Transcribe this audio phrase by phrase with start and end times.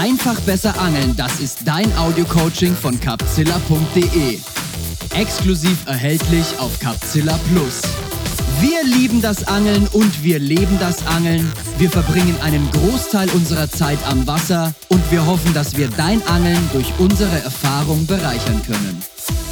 [0.00, 4.38] Einfach besser angeln, das ist dein Audio-Coaching von capzilla.de.
[5.14, 7.82] Exklusiv erhältlich auf Capzilla Plus.
[8.62, 11.52] Wir lieben das Angeln und wir leben das Angeln.
[11.76, 16.70] Wir verbringen einen Großteil unserer Zeit am Wasser und wir hoffen, dass wir dein Angeln
[16.72, 19.02] durch unsere Erfahrung bereichern können.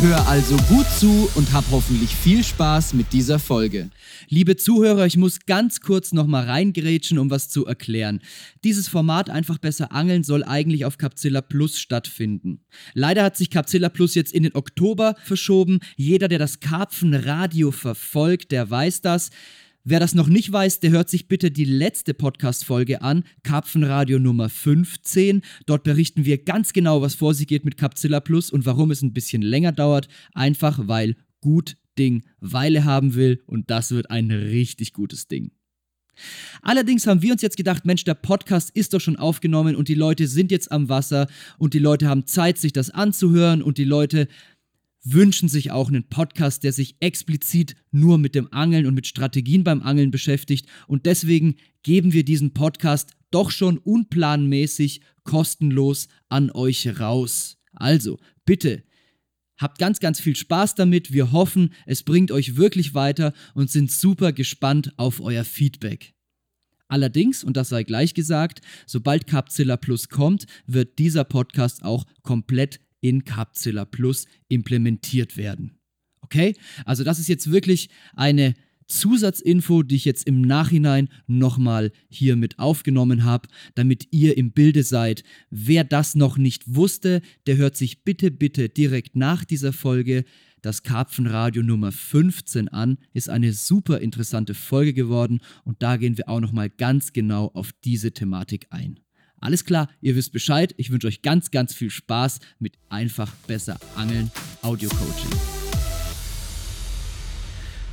[0.01, 3.91] Hör also gut zu und hab hoffentlich viel Spaß mit dieser Folge.
[4.29, 8.21] Liebe Zuhörer, ich muss ganz kurz nochmal reingrätschen, um was zu erklären.
[8.62, 12.61] Dieses Format einfach besser angeln soll eigentlich auf Capzilla Plus stattfinden.
[12.95, 15.80] Leider hat sich Capzilla Plus jetzt in den Oktober verschoben.
[15.97, 19.30] Jeder, der das Karpfenradio verfolgt, der weiß das.
[19.91, 24.51] Wer das noch nicht weiß, der hört sich bitte die letzte Podcast-Folge an, Karpfenradio Nummer
[24.51, 25.41] 15.
[25.65, 29.01] Dort berichten wir ganz genau, was vor sich geht mit Capzilla Plus und warum es
[29.01, 30.09] ein bisschen länger dauert.
[30.34, 35.52] Einfach weil gut Ding Weile haben will und das wird ein richtig gutes Ding.
[36.60, 39.95] Allerdings haben wir uns jetzt gedacht, Mensch, der Podcast ist doch schon aufgenommen und die
[39.95, 43.85] Leute sind jetzt am Wasser und die Leute haben Zeit, sich das anzuhören und die
[43.85, 44.29] Leute
[45.04, 49.65] wünschen sich auch einen Podcast, der sich explizit nur mit dem Angeln und mit Strategien
[49.65, 50.66] beim Angeln beschäftigt.
[50.87, 57.59] Und deswegen geben wir diesen Podcast doch schon unplanmäßig kostenlos an euch raus.
[57.73, 58.82] Also, bitte,
[59.59, 61.13] habt ganz, ganz viel Spaß damit.
[61.13, 66.15] Wir hoffen, es bringt euch wirklich weiter und sind super gespannt auf euer Feedback.
[66.88, 72.81] Allerdings, und das sei gleich gesagt, sobald Capzilla Plus kommt, wird dieser Podcast auch komplett
[73.00, 75.78] in Capzilla Plus implementiert werden.
[76.21, 76.54] Okay?
[76.84, 78.54] Also das ist jetzt wirklich eine
[78.88, 84.82] Zusatzinfo, die ich jetzt im Nachhinein nochmal hier mit aufgenommen habe, damit ihr im Bilde
[84.82, 85.25] seid.
[85.50, 90.25] Wer das noch nicht wusste, der hört sich bitte, bitte direkt nach dieser Folge
[90.62, 92.99] das Karpfenradio Nummer 15 an.
[93.12, 97.71] Ist eine super interessante Folge geworden und da gehen wir auch nochmal ganz genau auf
[97.84, 99.00] diese Thematik ein.
[99.41, 100.75] Alles klar, ihr wisst Bescheid.
[100.78, 104.32] Ich wünsche euch ganz, ganz viel Spaß mit einfach besser Angeln
[104.62, 105.31] Audio Coaching.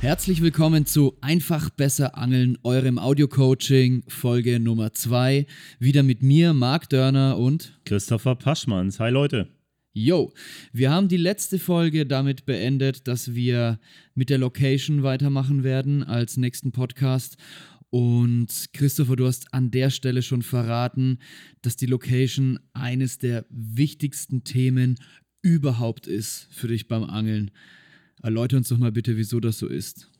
[0.00, 5.46] Herzlich willkommen zu Einfach besser Angeln, eurem Audio Coaching Folge Nummer 2.
[5.78, 8.98] Wieder mit mir, Marc Dörner und Christopher Paschmanns.
[8.98, 9.48] Hi Leute.
[9.98, 10.32] Yo,
[10.72, 13.78] wir haben die letzte Folge damit beendet, dass wir
[14.14, 17.38] mit der Location weitermachen werden als nächsten Podcast.
[17.90, 21.18] Und Christopher, du hast an der Stelle schon verraten,
[21.62, 24.98] dass die Location eines der wichtigsten Themen
[25.42, 27.50] überhaupt ist für dich beim Angeln.
[28.22, 30.10] Erläuter uns doch mal bitte, wieso das so ist.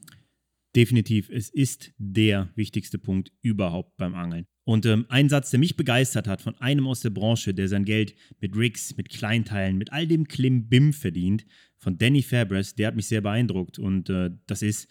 [0.77, 4.47] Definitiv, es ist der wichtigste Punkt überhaupt beim Angeln.
[4.65, 7.85] Und ähm, ein Satz, der mich begeistert hat von einem aus der Branche, der sein
[7.85, 11.47] Geld mit Rigs, mit Kleinteilen, mit all dem Klimbim verdient,
[11.79, 13.79] von Danny Fabres, der hat mich sehr beeindruckt.
[13.79, 14.89] Und äh, das ist,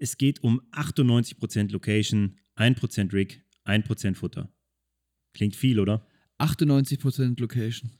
[0.00, 4.52] es geht um 98% Location, 1% Rig, 1% Futter.
[5.34, 6.06] Klingt viel, oder?
[6.38, 7.90] 98% Location.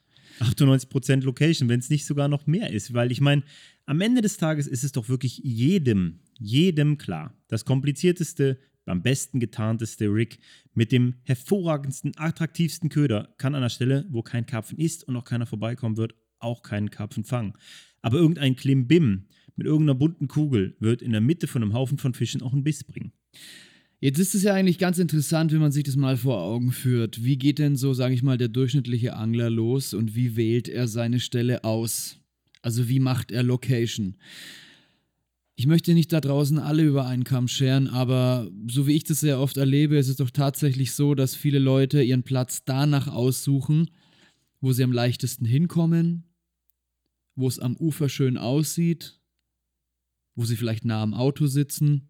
[0.41, 2.95] 98% Location, wenn es nicht sogar noch mehr ist.
[2.95, 3.43] Weil ich meine,
[3.87, 7.35] am Ende des Tages ist es doch wirklich jedem, jedem klar.
[7.49, 10.39] Das komplizierteste, am besten getarnteste Rig
[10.75, 15.25] mit dem hervorragendsten, attraktivsten Köder kann an der Stelle, wo kein Karpfen ist und auch
[15.25, 17.55] keiner vorbeikommen wird, auch keinen Karpfen fangen.
[18.01, 19.27] Aber irgendein Klimbim
[19.59, 22.63] mit irgendeiner bunten Kugel wird in der Mitte von einem Haufen von Fischen auch einen
[22.63, 23.13] Biss bringen.
[24.01, 27.25] Jetzt ist es ja eigentlich ganz interessant, wenn man sich das mal vor Augen führt.
[27.25, 30.87] Wie geht denn so, sage ich mal, der durchschnittliche Angler los und wie wählt er
[30.87, 32.21] seine Stelle aus?
[32.63, 34.17] Also wie macht er Location?
[35.57, 39.19] Ich möchte nicht da draußen alle über einen Kamm scheren, aber so wie ich das
[39.19, 43.91] sehr oft erlebe, ist es doch tatsächlich so, dass viele Leute ihren Platz danach aussuchen,
[44.61, 46.23] wo sie am leichtesten hinkommen,
[47.35, 49.18] wo es am Ufer schön aussieht
[50.39, 52.09] wo sie vielleicht nah am Auto sitzen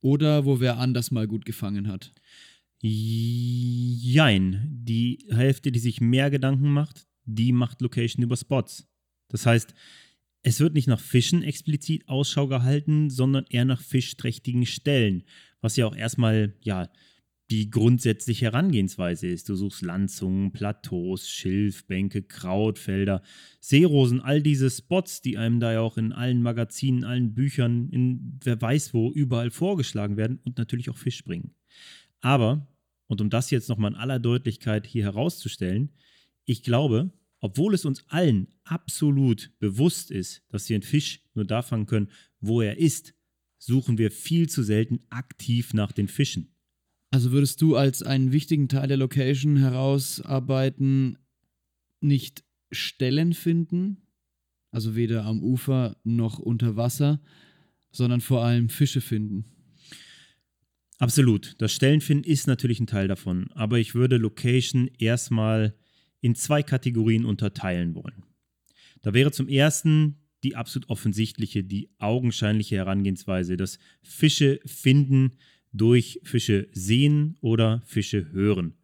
[0.00, 2.14] oder wo wer anders mal gut gefangen hat?
[2.80, 4.66] Jein.
[4.82, 8.88] Die Hälfte, die sich mehr Gedanken macht, die macht Location über Spots.
[9.28, 9.74] Das heißt,
[10.42, 15.24] es wird nicht nach Fischen explizit Ausschau gehalten, sondern eher nach fischträchtigen Stellen,
[15.60, 16.88] was ja auch erstmal ja
[17.50, 19.48] die grundsätzliche Herangehensweise ist.
[19.48, 23.22] Du suchst Landzungen, Plateaus, Schilfbänke, Krautfelder,
[23.60, 28.38] Seerosen, all diese Spots, die einem da ja auch in allen Magazinen, allen Büchern, in
[28.44, 31.54] wer weiß wo, überall vorgeschlagen werden und natürlich auch Fisch bringen.
[32.20, 32.68] Aber,
[33.08, 35.90] und um das jetzt nochmal in aller Deutlichkeit hier herauszustellen,
[36.44, 41.62] ich glaube, obwohl es uns allen absolut bewusst ist, dass wir einen Fisch nur da
[41.62, 43.14] fangen können, wo er ist,
[43.58, 46.54] suchen wir viel zu selten aktiv nach den Fischen.
[47.10, 51.18] Also würdest du als einen wichtigen Teil der Location herausarbeiten,
[52.00, 53.98] nicht Stellen finden,
[54.70, 57.20] also weder am Ufer noch unter Wasser,
[57.90, 59.44] sondern vor allem Fische finden?
[60.98, 61.56] Absolut.
[61.58, 65.74] Das Stellenfinden ist natürlich ein Teil davon, aber ich würde Location erstmal
[66.20, 68.22] in zwei Kategorien unterteilen wollen.
[69.02, 75.32] Da wäre zum ersten die absolut offensichtliche, die augenscheinliche Herangehensweise, dass Fische finden
[75.72, 78.74] durch Fische sehen oder Fische hören.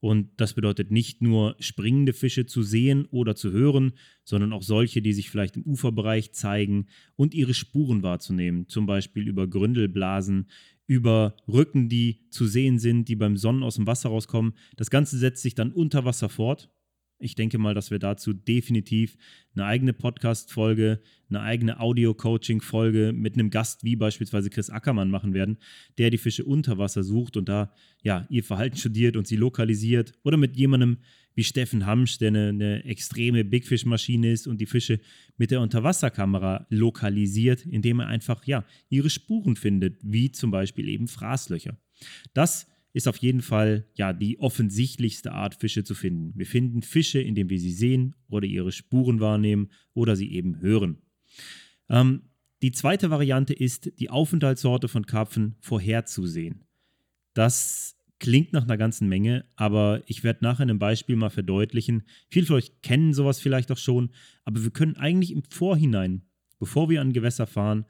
[0.00, 3.92] Und das bedeutet nicht nur springende Fische zu sehen oder zu hören,
[4.24, 9.28] sondern auch solche, die sich vielleicht im Uferbereich zeigen und ihre Spuren wahrzunehmen, zum Beispiel
[9.28, 10.48] über Gründelblasen,
[10.88, 14.54] über Rücken, die zu sehen sind, die beim Sonnen aus dem Wasser rauskommen.
[14.76, 16.68] Das Ganze setzt sich dann unter Wasser fort
[17.22, 19.16] ich denke mal, dass wir dazu definitiv
[19.54, 25.58] eine eigene Podcast-Folge, eine eigene Audio-Coaching-Folge mit einem Gast wie beispielsweise Chris Ackermann machen werden,
[25.98, 27.72] der die Fische unter Wasser sucht und da
[28.02, 30.12] ja ihr Verhalten studiert und sie lokalisiert.
[30.24, 30.98] Oder mit jemandem
[31.34, 35.00] wie Steffen Hamsch, der eine, eine extreme Big Fish-Maschine ist und die Fische
[35.36, 41.08] mit der Unterwasserkamera lokalisiert, indem er einfach ja ihre Spuren findet, wie zum Beispiel eben
[41.08, 41.76] Fraßlöcher.
[42.34, 46.32] Das ist auf jeden Fall ja die offensichtlichste Art, Fische zu finden.
[46.36, 50.98] Wir finden Fische, indem wir sie sehen oder ihre Spuren wahrnehmen oder sie eben hören.
[51.88, 52.22] Ähm,
[52.62, 56.64] die zweite Variante ist, die Aufenthaltsorte von Karpfen vorherzusehen.
[57.34, 62.04] Das klingt nach einer ganzen Menge, aber ich werde nachher in einem Beispiel mal verdeutlichen.
[62.28, 64.10] Viele von euch kennen sowas vielleicht auch schon,
[64.44, 66.22] aber wir können eigentlich im Vorhinein,
[66.60, 67.84] bevor wir an Gewässer fahren,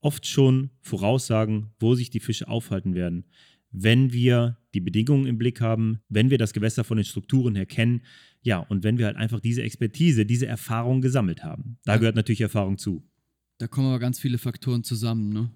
[0.00, 3.24] oft schon voraussagen, wo sich die Fische aufhalten werden
[3.72, 7.66] wenn wir die Bedingungen im Blick haben, wenn wir das Gewässer von den Strukturen her
[7.66, 8.02] kennen,
[8.42, 11.78] ja, und wenn wir halt einfach diese Expertise, diese Erfahrung gesammelt haben.
[11.84, 13.02] Da gehört natürlich Erfahrung zu.
[13.58, 15.50] Da kommen aber ganz viele Faktoren zusammen, ne?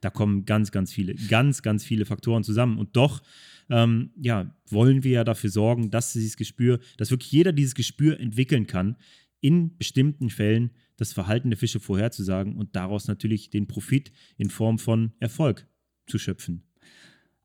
[0.00, 2.78] Da kommen ganz, ganz viele, ganz, ganz viele Faktoren zusammen.
[2.78, 3.22] Und doch,
[3.70, 8.20] ähm, ja, wollen wir ja dafür sorgen, dass dieses Gespür, dass wirklich jeder dieses Gespür
[8.20, 8.96] entwickeln kann,
[9.40, 14.78] in bestimmten Fällen das Verhalten der Fische vorherzusagen und daraus natürlich den Profit in Form
[14.78, 15.66] von Erfolg
[16.06, 16.65] zu schöpfen.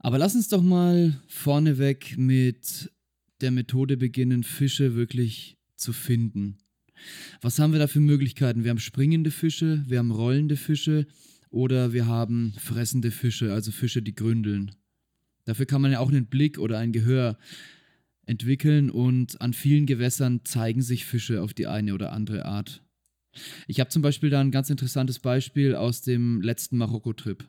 [0.04, 2.92] Aber lass uns doch mal vorneweg mit
[3.42, 6.58] der Methode beginnen, Fische wirklich zu finden.
[7.42, 8.64] Was haben wir da für Möglichkeiten?
[8.64, 11.06] Wir haben springende Fische, wir haben rollende Fische
[11.52, 14.72] oder wir haben fressende Fische, also Fische, die gründeln.
[15.46, 17.38] Dafür kann man ja auch einen Blick oder ein Gehör
[18.26, 22.84] entwickeln und an vielen Gewässern zeigen sich Fische auf die eine oder andere Art.
[23.68, 27.48] Ich habe zum Beispiel da ein ganz interessantes Beispiel aus dem letzten Marokko-Trip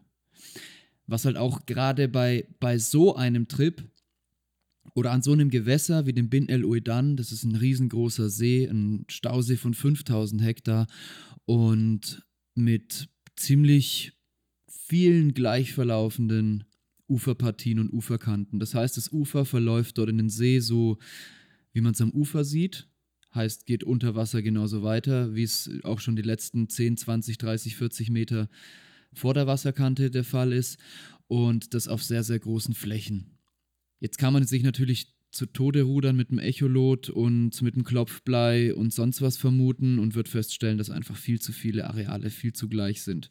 [1.07, 3.83] was halt auch gerade bei, bei so einem Trip
[4.95, 8.67] oder an so einem Gewässer wie dem Bin El Uedan, das ist ein riesengroßer See,
[8.67, 10.87] ein Stausee von 5000 Hektar
[11.45, 14.13] und mit ziemlich
[14.69, 16.65] vielen gleich verlaufenden
[17.09, 18.59] Uferpartien und Uferkanten.
[18.59, 20.99] Das heißt, das Ufer verläuft dort in den See so,
[21.73, 22.89] wie man es am Ufer sieht.
[23.35, 27.77] Heißt, geht unter Wasser genauso weiter, wie es auch schon die letzten 10, 20, 30,
[27.77, 28.51] 40 Meter
[29.15, 30.79] vor der Wasserkante der Fall ist
[31.29, 33.39] und das auf sehr, sehr großen Flächen.
[34.01, 38.75] Jetzt kann man sich natürlich zu Tode rudern mit einem Echolot und mit einem Klopfblei
[38.75, 42.69] und sonst was vermuten und wird feststellen, dass einfach viel zu viele Areale viel zu
[42.69, 43.31] gleich sind.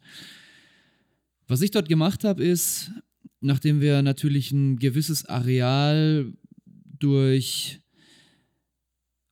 [1.48, 2.92] Was ich dort gemacht habe, ist,
[3.40, 6.34] nachdem wir natürlich ein gewisses Areal
[6.66, 7.82] durch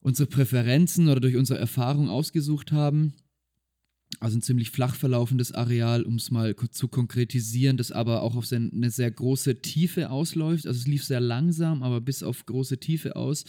[0.01, 3.13] unsere Präferenzen oder durch unsere Erfahrung ausgesucht haben,
[4.19, 8.51] also ein ziemlich flach verlaufendes Areal, um es mal zu konkretisieren, das aber auch auf
[8.51, 10.65] eine sehr große Tiefe ausläuft.
[10.65, 13.45] Also es lief sehr langsam, aber bis auf große Tiefe aus.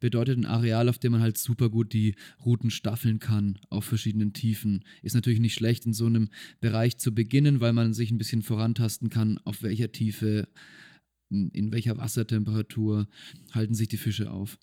[0.00, 4.34] Bedeutet ein Areal, auf dem man halt super gut die Routen staffeln kann auf verschiedenen
[4.34, 4.84] Tiefen.
[5.02, 6.28] Ist natürlich nicht schlecht, in so einem
[6.60, 10.48] Bereich zu beginnen, weil man sich ein bisschen vorantasten kann, auf welcher Tiefe,
[11.30, 13.08] in welcher Wassertemperatur
[13.52, 14.58] halten sich die Fische auf.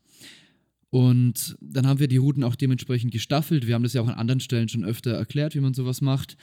[0.92, 3.66] Und dann haben wir die Routen auch dementsprechend gestaffelt.
[3.66, 6.38] Wir haben das ja auch an anderen Stellen schon öfter erklärt, wie man sowas macht.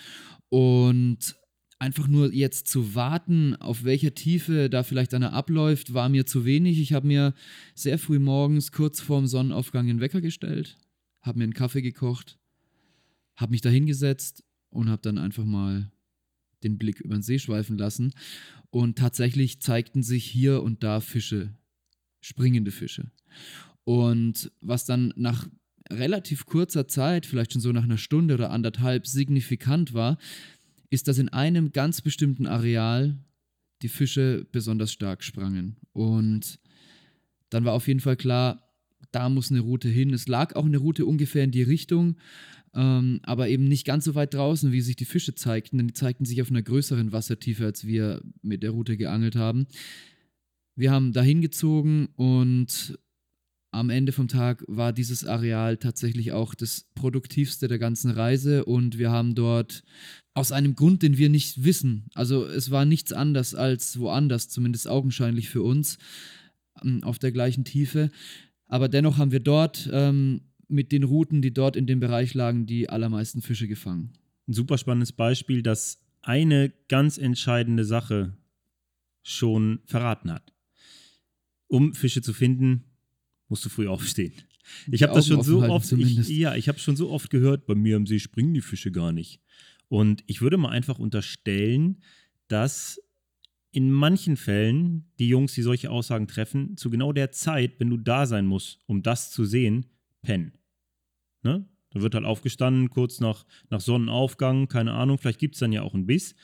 [0.49, 1.37] Und
[1.79, 6.47] einfach nur jetzt zu warten, auf welcher Tiefe da vielleicht einer abläuft, war mir zu
[6.47, 6.81] wenig.
[6.81, 7.35] Ich habe mir
[7.75, 10.79] sehr früh morgens kurz vorm Sonnenaufgang den Wecker gestellt,
[11.21, 12.39] habe mir einen Kaffee gekocht,
[13.37, 15.93] habe mich da hingesetzt und habe dann einfach mal
[16.63, 18.15] den Blick über den See schweifen lassen.
[18.71, 21.55] Und tatsächlich zeigten sich hier und da Fische,
[22.21, 23.11] springende Fische.
[23.89, 25.49] Und was dann nach
[25.89, 30.19] relativ kurzer Zeit, vielleicht schon so nach einer Stunde oder anderthalb, signifikant war,
[30.91, 33.17] ist, dass in einem ganz bestimmten Areal
[33.81, 35.79] die Fische besonders stark sprangen.
[35.95, 36.61] Und
[37.49, 38.63] dann war auf jeden Fall klar,
[39.11, 40.13] da muss eine Route hin.
[40.13, 42.17] Es lag auch eine Route ungefähr in die Richtung,
[42.75, 45.95] ähm, aber eben nicht ganz so weit draußen, wie sich die Fische zeigten, denn die
[45.95, 49.67] zeigten sich auf einer größeren Wassertiefe, als wir mit der Route geangelt haben.
[50.77, 52.99] Wir haben dahin gezogen und
[53.71, 58.99] am Ende vom Tag war dieses Areal tatsächlich auch das produktivste der ganzen Reise und
[58.99, 59.83] wir haben dort
[60.35, 64.89] aus einem Grund, den wir nicht wissen, also es war nichts anders als woanders, zumindest
[64.89, 65.99] augenscheinlich für uns,
[66.83, 68.11] ähm, auf der gleichen Tiefe,
[68.69, 72.67] Aber dennoch haben wir dort ähm, mit den Routen, die dort in dem Bereich lagen,
[72.67, 74.13] die allermeisten Fische gefangen.
[74.47, 78.37] Ein super spannendes Beispiel, das eine ganz entscheidende Sache
[79.23, 80.53] schon verraten hat.
[81.67, 82.85] Um Fische zu finden,
[83.49, 84.33] musst du früh aufstehen.
[84.91, 87.75] Ich habe das schon so oft, ich, ja, ich habe schon so oft gehört, bei
[87.75, 89.41] mir am See springen die Fische gar nicht.
[89.89, 92.03] Und ich würde mal einfach unterstellen,
[92.49, 93.01] dass
[93.71, 97.97] in manchen Fällen die Jungs, die solche Aussagen treffen, zu genau der Zeit, wenn du
[97.97, 99.87] da sein musst, um das zu sehen,
[100.23, 100.53] pennen.
[101.43, 101.67] Ne?
[101.91, 105.83] Da wird halt aufgestanden, kurz nach, nach Sonnenaufgang, keine Ahnung, vielleicht gibt es dann ja
[105.83, 106.35] auch einen Biss.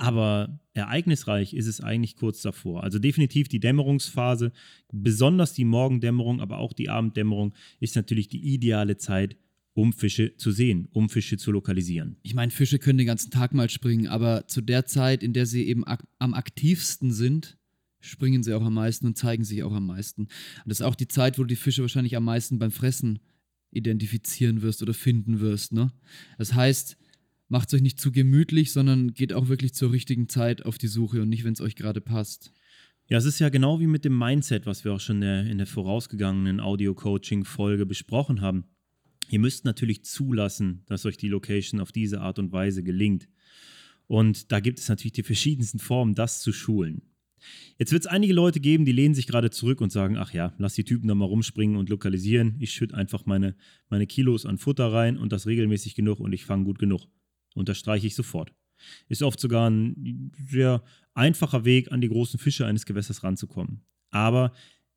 [0.00, 2.82] Aber ereignisreich ist es eigentlich kurz davor.
[2.82, 4.50] Also definitiv die Dämmerungsphase,
[4.90, 9.36] besonders die Morgendämmerung, aber auch die Abenddämmerung ist natürlich die ideale Zeit,
[9.74, 12.16] um Fische zu sehen, um Fische zu lokalisieren.
[12.22, 15.44] Ich meine, Fische können den ganzen Tag mal springen, aber zu der Zeit, in der
[15.44, 17.58] sie eben ak am aktivsten sind,
[18.00, 20.22] springen sie auch am meisten und zeigen sich auch am meisten.
[20.22, 20.30] Und
[20.64, 23.18] das ist auch die Zeit, wo du die Fische wahrscheinlich am meisten beim Fressen
[23.70, 25.72] identifizieren wirst oder finden wirst.
[25.72, 25.92] Ne?
[26.38, 26.96] Das heißt,
[27.50, 30.86] macht es euch nicht zu gemütlich, sondern geht auch wirklich zur richtigen Zeit auf die
[30.86, 32.52] Suche und nicht, wenn es euch gerade passt.
[33.08, 35.46] Ja, es ist ja genau wie mit dem Mindset, was wir auch schon in der,
[35.46, 38.64] in der vorausgegangenen Audio-Coaching-Folge besprochen haben.
[39.28, 43.28] Ihr müsst natürlich zulassen, dass euch die Location auf diese Art und Weise gelingt.
[44.06, 47.02] Und da gibt es natürlich die verschiedensten Formen, das zu schulen.
[47.78, 50.54] Jetzt wird es einige Leute geben, die lehnen sich gerade zurück und sagen, ach ja,
[50.58, 52.54] lass die Typen da mal rumspringen und lokalisieren.
[52.60, 53.56] Ich schütte einfach meine,
[53.88, 57.08] meine Kilos an Futter rein und das regelmäßig genug und ich fange gut genug.
[57.54, 58.52] Unterstreiche ich sofort.
[59.08, 60.82] Ist oft sogar ein sehr
[61.14, 63.82] einfacher Weg, an die großen Fische eines Gewässers ranzukommen.
[64.10, 64.52] Aber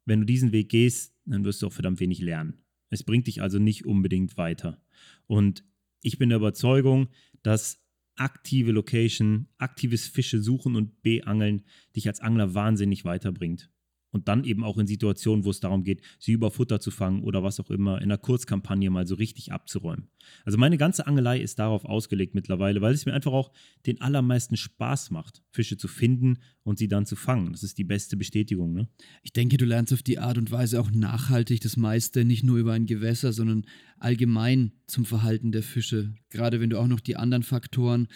[0.06, 2.60] wenn du diesen Weg gehst, dann wirst du auch verdammt wenig lernen.
[2.90, 4.82] Es bringt dich also nicht unbedingt weiter.
[5.28, 5.64] Und
[6.02, 7.10] ich bin der Überzeugung,
[7.42, 7.82] dass
[8.16, 11.64] aktive Location, aktives Fische suchen und beangeln
[11.96, 13.73] dich als Angler wahnsinnig weiterbringt
[14.14, 17.24] und dann eben auch in Situationen, wo es darum geht, sie über Futter zu fangen
[17.24, 20.08] oder was auch immer, in einer Kurzkampagne mal so richtig abzuräumen.
[20.46, 23.52] Also meine ganze Angelei ist darauf ausgelegt mittlerweile, weil es mir einfach auch
[23.86, 27.52] den allermeisten Spaß macht, Fische zu finden und sie dann zu fangen.
[27.52, 28.74] Das ist die beste Bestätigung.
[28.74, 28.88] Ne?
[29.24, 32.58] Ich denke, du lernst auf die Art und Weise auch nachhaltig das meiste, nicht nur
[32.58, 33.66] über ein Gewässer, sondern
[33.98, 36.14] allgemein zum Verhalten der Fische.
[36.30, 38.08] Gerade wenn du auch noch die anderen Faktoren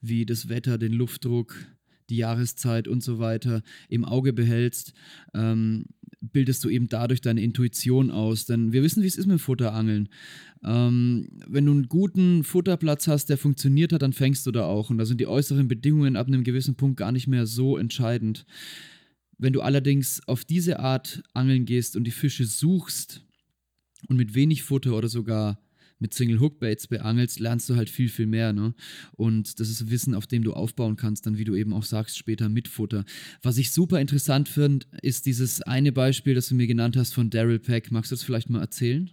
[0.00, 1.54] wie das Wetter, den Luftdruck,
[2.10, 4.92] die Jahreszeit und so weiter im Auge behältst,
[5.34, 5.86] ähm,
[6.20, 8.44] bildest du eben dadurch deine Intuition aus.
[8.44, 10.08] Denn wir wissen, wie es ist mit Futterangeln.
[10.62, 14.90] Ähm, wenn du einen guten Futterplatz hast, der funktioniert hat, dann fängst du da auch.
[14.90, 18.44] Und da sind die äußeren Bedingungen ab einem gewissen Punkt gar nicht mehr so entscheidend.
[19.38, 23.24] Wenn du allerdings auf diese Art angeln gehst und die Fische suchst
[24.08, 25.58] und mit wenig Futter oder sogar
[26.00, 28.52] mit Single Hook Baits beangelst, lernst du halt viel, viel mehr.
[28.52, 28.74] Ne?
[29.12, 32.18] Und das ist Wissen, auf dem du aufbauen kannst, dann wie du eben auch sagst,
[32.18, 33.04] später mit Futter.
[33.42, 37.30] Was ich super interessant finde, ist dieses eine Beispiel, das du mir genannt hast von
[37.30, 37.92] Daryl Peck.
[37.92, 39.10] Magst du das vielleicht mal erzählen?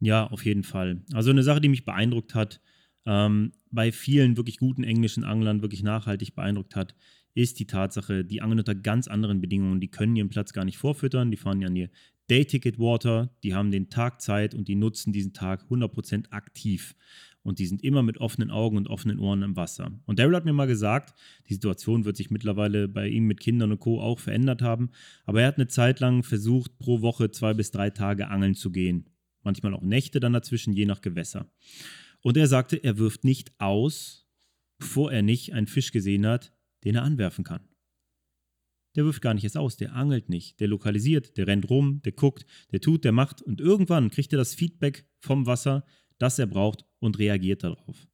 [0.00, 1.02] Ja, auf jeden Fall.
[1.12, 2.60] Also eine Sache, die mich beeindruckt hat,
[3.06, 6.94] ähm, bei vielen wirklich guten englischen Anglern wirklich nachhaltig beeindruckt hat,
[7.34, 9.80] ist die Tatsache, die angeln unter ganz anderen Bedingungen.
[9.80, 11.90] Die können ihren Platz gar nicht vorfüttern, die fahren ja an ihr
[12.28, 16.94] Dayticket Water, die haben den Tag Zeit und die nutzen diesen Tag 100% aktiv.
[17.42, 19.98] Und die sind immer mit offenen Augen und offenen Ohren im Wasser.
[20.04, 21.14] Und Daryl hat mir mal gesagt,
[21.48, 24.02] die Situation wird sich mittlerweile bei ihm mit Kindern und Co.
[24.02, 24.90] auch verändert haben.
[25.24, 28.70] Aber er hat eine Zeit lang versucht, pro Woche zwei bis drei Tage angeln zu
[28.70, 29.08] gehen.
[29.42, 31.50] Manchmal auch Nächte dann dazwischen, je nach Gewässer.
[32.20, 34.28] Und er sagte, er wirft nicht aus,
[34.78, 36.52] bevor er nicht einen Fisch gesehen hat,
[36.84, 37.67] den er anwerfen kann
[38.98, 42.10] der wirft gar nicht erst aus, der angelt nicht, der lokalisiert, der rennt rum, der
[42.10, 45.84] guckt, der tut, der macht und irgendwann kriegt er das Feedback vom Wasser,
[46.18, 48.08] das er braucht und reagiert darauf.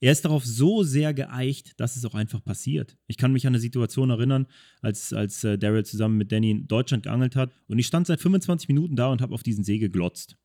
[0.00, 2.96] Er ist darauf so sehr geeicht, dass es auch einfach passiert.
[3.06, 4.46] Ich kann mich an eine Situation erinnern,
[4.80, 8.22] als, als äh, Daryl zusammen mit Danny in Deutschland geangelt hat und ich stand seit
[8.22, 10.38] 25 Minuten da und habe auf diesen See geglotzt.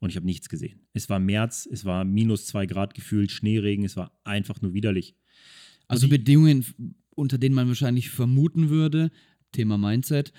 [0.00, 0.88] Und ich habe nichts gesehen.
[0.94, 5.14] Es war März, es war minus zwei Grad gefühlt, Schneeregen, es war einfach nur widerlich.
[5.86, 6.64] Also Bedingungen
[7.16, 9.10] unter denen man wahrscheinlich vermuten würde,
[9.50, 10.32] Thema Mindset,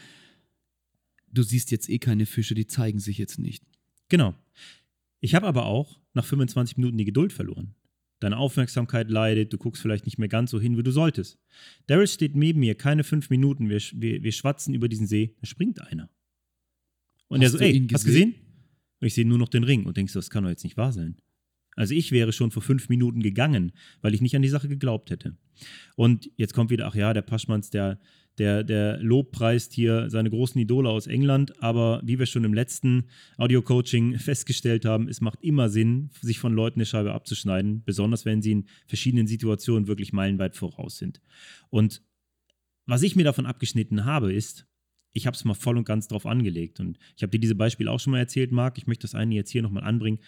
[1.32, 3.64] du siehst jetzt eh keine Fische, die zeigen sich jetzt nicht.
[4.10, 4.36] Genau.
[5.20, 7.76] Ich habe aber auch nach 25 Minuten die Geduld verloren.
[8.20, 11.40] Deine Aufmerksamkeit leidet, du guckst vielleicht nicht mehr ganz so hin, wie du solltest.
[11.86, 15.46] Daryl steht neben mir, keine fünf Minuten, wir, wir, wir schwatzen über diesen See, da
[15.46, 16.10] springt einer.
[17.28, 18.36] Und hast er so, ey, hast du gesehen?
[19.00, 20.92] Und ich sehe nur noch den Ring und denkst, das kann doch jetzt nicht wahr
[20.92, 21.18] sein.
[21.78, 25.12] Also ich wäre schon vor fünf Minuten gegangen, weil ich nicht an die Sache geglaubt
[25.12, 25.38] hätte.
[25.96, 28.00] Und jetzt kommt wieder, ach ja, der Paschmanns, der,
[28.40, 33.06] der, der lobpreist hier seine großen Idole aus England, aber wie wir schon im letzten
[33.38, 38.42] Audio-Coaching festgestellt haben, es macht immer Sinn, sich von Leuten eine Scheibe abzuschneiden, besonders wenn
[38.42, 41.22] sie in verschiedenen Situationen wirklich meilenweit voraus sind.
[41.70, 42.02] Und
[42.88, 44.66] was ich mir davon abgeschnitten habe, ist,
[45.14, 46.80] ich habe es mal voll und ganz drauf angelegt.
[46.80, 48.78] Und ich habe dir diese Beispiele auch schon mal erzählt, Marc.
[48.78, 50.20] Ich möchte das eine jetzt hier nochmal anbringen.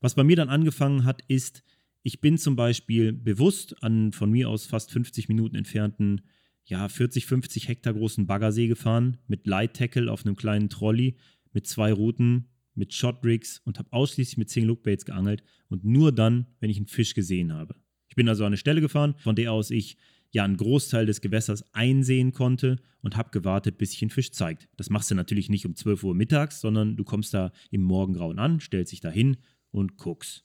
[0.00, 1.62] Was bei mir dann angefangen hat, ist,
[2.02, 6.22] ich bin zum Beispiel bewusst an von mir aus fast 50 Minuten entfernten,
[6.64, 11.16] ja, 40, 50 Hektar großen Baggersee gefahren, mit Light Tackle auf einem kleinen Trolley,
[11.52, 15.84] mit zwei Routen, mit Shot Rigs und habe ausschließlich mit Single Look Baits geangelt und
[15.84, 17.74] nur dann, wenn ich einen Fisch gesehen habe.
[18.08, 19.98] Ich bin also an eine Stelle gefahren, von der aus ich
[20.32, 24.68] ja einen Großteil des Gewässers einsehen konnte und habe gewartet, bis sich ein Fisch zeigt.
[24.76, 28.38] Das machst du natürlich nicht um 12 Uhr mittags, sondern du kommst da im Morgengrauen
[28.38, 29.36] an, stellst dich da hin
[29.70, 30.44] und guckst.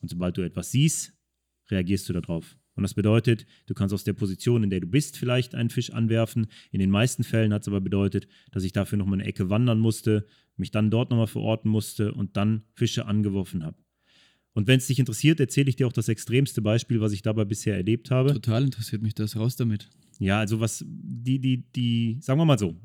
[0.00, 1.14] Und sobald du etwas siehst,
[1.70, 2.56] reagierst du darauf.
[2.74, 5.90] Und das bedeutet, du kannst aus der Position, in der du bist, vielleicht einen Fisch
[5.90, 6.46] anwerfen.
[6.70, 9.80] In den meisten Fällen hat es aber bedeutet, dass ich dafür nochmal eine Ecke wandern
[9.80, 13.76] musste, mich dann dort nochmal verorten musste und dann Fische angeworfen habe.
[14.52, 17.44] Und wenn es dich interessiert, erzähle ich dir auch das extremste Beispiel, was ich dabei
[17.44, 18.32] bisher erlebt habe.
[18.32, 19.36] Total interessiert mich das.
[19.36, 19.88] Raus damit.
[20.18, 22.80] Ja, also was, die, die, die, sagen wir mal so,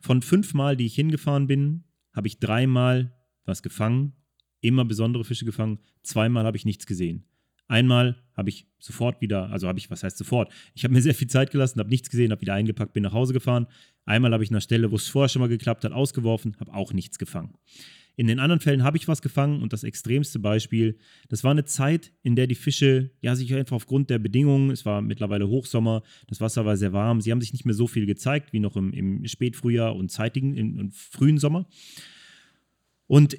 [0.00, 3.12] von fünf Mal, die ich hingefahren bin, habe ich dreimal
[3.44, 4.12] was gefangen,
[4.60, 7.24] immer besondere Fische gefangen, zweimal habe ich nichts gesehen.
[7.68, 10.52] Einmal habe ich sofort wieder, also habe ich, was heißt sofort?
[10.74, 13.12] Ich habe mir sehr viel Zeit gelassen, habe nichts gesehen, habe wieder eingepackt, bin nach
[13.12, 13.66] Hause gefahren.
[14.04, 16.72] Einmal habe ich an einer Stelle, wo es vorher schon mal geklappt hat, ausgeworfen, habe
[16.72, 17.54] auch nichts gefangen.
[18.18, 20.96] In den anderen Fällen habe ich was gefangen und das extremste Beispiel,
[21.28, 24.86] das war eine Zeit, in der die Fische, ja, sich einfach aufgrund der Bedingungen, es
[24.86, 28.06] war mittlerweile Hochsommer, das Wasser war sehr warm, sie haben sich nicht mehr so viel
[28.06, 31.66] gezeigt wie noch im, im Spätfrühjahr und zeitigen, im, im frühen Sommer.
[33.06, 33.36] Und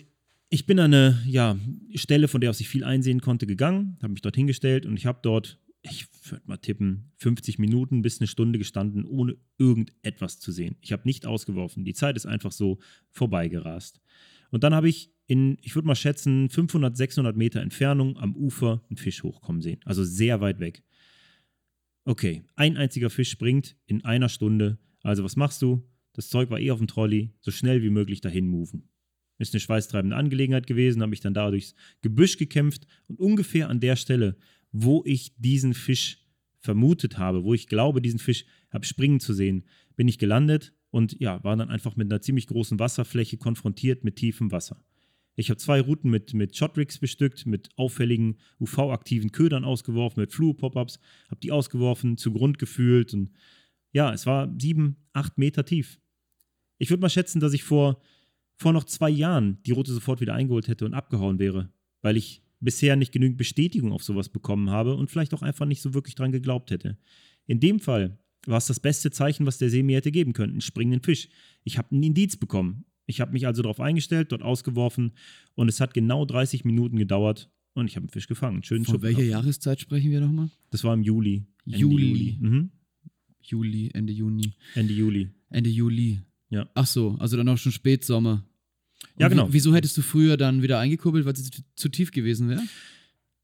[0.50, 1.58] ich bin an eine ja,
[1.96, 5.06] Stelle, von der aus ich viel einsehen konnte, gegangen, habe mich dort hingestellt und ich
[5.06, 10.52] habe dort, ich würde mal tippen, 50 Minuten bis eine Stunde gestanden, ohne irgendetwas zu
[10.52, 10.78] sehen.
[10.82, 11.86] Ich habe nicht ausgeworfen.
[11.86, 12.80] Die Zeit ist einfach so
[13.12, 14.02] vorbeigerast.
[14.50, 18.82] Und dann habe ich in, ich würde mal schätzen, 500, 600 Meter Entfernung am Ufer
[18.90, 19.80] einen Fisch hochkommen sehen.
[19.84, 20.84] Also sehr weit weg.
[22.06, 24.78] Okay, ein einziger Fisch springt in einer Stunde.
[25.04, 25.84] Also was machst du?
[26.14, 28.90] Das Zeug war eh auf dem Trolley, so schnell wie möglich dahin moven.
[29.38, 33.80] Ist eine schweißtreibende Angelegenheit gewesen, habe ich dann da durchs Gebüsch gekämpft und ungefähr an
[33.80, 34.38] der Stelle,
[34.72, 36.26] wo ich diesen Fisch
[36.60, 41.20] vermutet habe, wo ich glaube, diesen Fisch habe springen zu sehen, bin ich gelandet und
[41.20, 44.84] ja, war dann einfach mit einer ziemlich großen Wasserfläche konfrontiert mit tiefem Wasser.
[45.36, 51.00] Ich habe zwei Routen mit, mit Shotricks bestückt, mit auffälligen UV-aktiven Ködern ausgeworfen, mit Fluo-Pop-Ups,
[51.30, 53.32] habe die ausgeworfen, zu Grund gefühlt und
[53.92, 56.00] ja, es war sieben, acht Meter tief.
[56.80, 58.02] Ich würde mal schätzen, dass ich vor,
[58.58, 61.70] vor noch zwei Jahren die Route sofort wieder eingeholt hätte und abgehauen wäre,
[62.02, 65.82] weil ich bisher nicht genügend Bestätigung auf sowas bekommen habe und vielleicht auch einfach nicht
[65.82, 66.98] so wirklich dran geglaubt hätte.
[67.46, 70.54] In dem Fall war es das beste Zeichen, was der See mir hätte geben können,
[70.54, 71.30] einen springenden Fisch.
[71.64, 72.86] Ich habe einen Indiz bekommen.
[73.06, 75.14] Ich habe mich also darauf eingestellt, dort ausgeworfen
[75.56, 78.64] und es hat genau 30 Minuten gedauert und ich habe einen Fisch gefangen.
[78.64, 80.50] Schönen Von welcher Jahreszeit sprechen wir nochmal?
[80.72, 81.46] Das war im Juli.
[81.66, 82.08] Ende Juli.
[82.08, 82.38] Juli.
[82.40, 82.72] Mhm.
[83.42, 84.54] Juli, Ende Juni.
[84.76, 85.30] Ende Juli.
[85.50, 86.20] Ende Juli.
[86.50, 86.70] Ja.
[86.74, 88.44] Ach so, also dann auch schon Spätsommer.
[89.16, 89.50] Und Ja, genau.
[89.50, 92.62] Wie, wieso hättest du früher dann wieder eingekurbelt, weil es zu, zu tief gewesen wäre?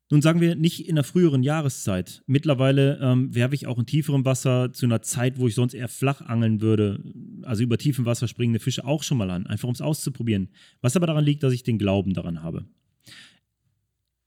[0.09, 2.21] Nun sagen wir nicht in der früheren Jahreszeit.
[2.27, 5.87] Mittlerweile ähm, werfe ich auch in tieferem Wasser zu einer Zeit, wo ich sonst eher
[5.87, 7.03] flach angeln würde.
[7.41, 10.49] Also über tiefem Wasser springende Fische auch schon mal an, einfach um es auszuprobieren.
[10.81, 12.65] Was aber daran liegt, dass ich den Glauben daran habe.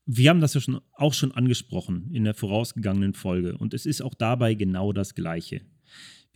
[0.07, 4.03] Wir haben das ja schon, auch schon angesprochen in der vorausgegangenen Folge und es ist
[4.03, 5.61] auch dabei genau das Gleiche.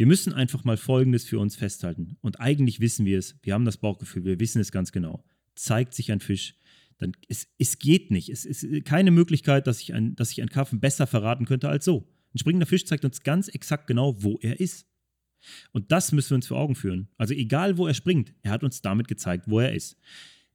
[0.01, 2.17] Wir müssen einfach mal Folgendes für uns festhalten.
[2.23, 5.23] Und eigentlich wissen wir es, wir haben das Bauchgefühl, wir wissen es ganz genau.
[5.55, 6.55] Zeigt sich ein Fisch,
[6.97, 8.31] dann es, es geht nicht.
[8.31, 11.85] Es ist keine Möglichkeit, dass ich, ein, dass ich einen Karpfen besser verraten könnte als
[11.85, 12.09] so.
[12.35, 14.87] Ein springender Fisch zeigt uns ganz exakt genau, wo er ist.
[15.73, 17.11] Und das müssen wir uns vor Augen führen.
[17.19, 19.99] Also egal, wo er springt, er hat uns damit gezeigt, wo er ist.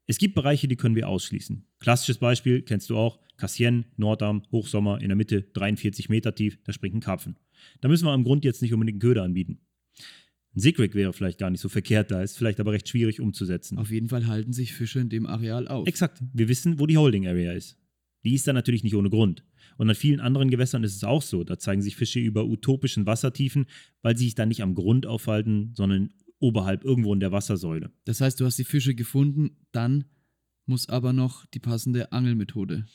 [0.08, 1.68] Es gibt Bereiche, die können wir ausschließen.
[1.78, 6.74] Klassisches Beispiel kennst du auch: Cassien, Nordarm, Hochsommer, in der Mitte 43 Meter tief, da
[6.74, 7.38] springt ein Karpfen.
[7.82, 9.60] Da müssen wir am Grund jetzt nicht unbedingt einen Köder anbieten.
[10.56, 13.78] Ein Sigrig wäre vielleicht gar nicht so verkehrt, da ist vielleicht aber recht schwierig umzusetzen.
[13.78, 15.88] Auf jeden Fall halten sich Fische in dem Areal auf.
[15.88, 16.24] Exakt.
[16.34, 17.78] Wir wissen, wo die Holding Area ist.
[18.24, 19.44] Die ist da natürlich nicht ohne Grund.
[19.78, 21.44] Und an vielen anderen Gewässern ist es auch so.
[21.44, 23.66] Da zeigen sich Fische über utopischen Wassertiefen,
[24.02, 27.92] weil sie sich dann nicht am Grund aufhalten, sondern oberhalb irgendwo in der Wassersäule.
[28.06, 30.06] Das heißt, du hast die Fische gefunden, dann
[30.68, 32.86] muss aber noch die passende Angelmethode.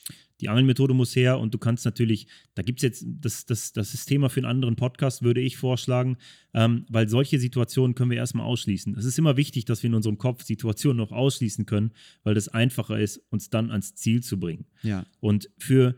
[0.41, 3.95] Die Angelmethode muss her und du kannst natürlich, da gibt es jetzt, das, das, das
[3.95, 6.17] ist Thema für einen anderen Podcast, würde ich vorschlagen,
[6.55, 8.97] ähm, weil solche Situationen können wir erstmal ausschließen.
[8.97, 12.49] Es ist immer wichtig, dass wir in unserem Kopf Situationen noch ausschließen können, weil das
[12.49, 14.67] einfacher ist, uns dann ans Ziel zu bringen.
[14.83, 15.05] Ja.
[15.21, 15.95] Und für,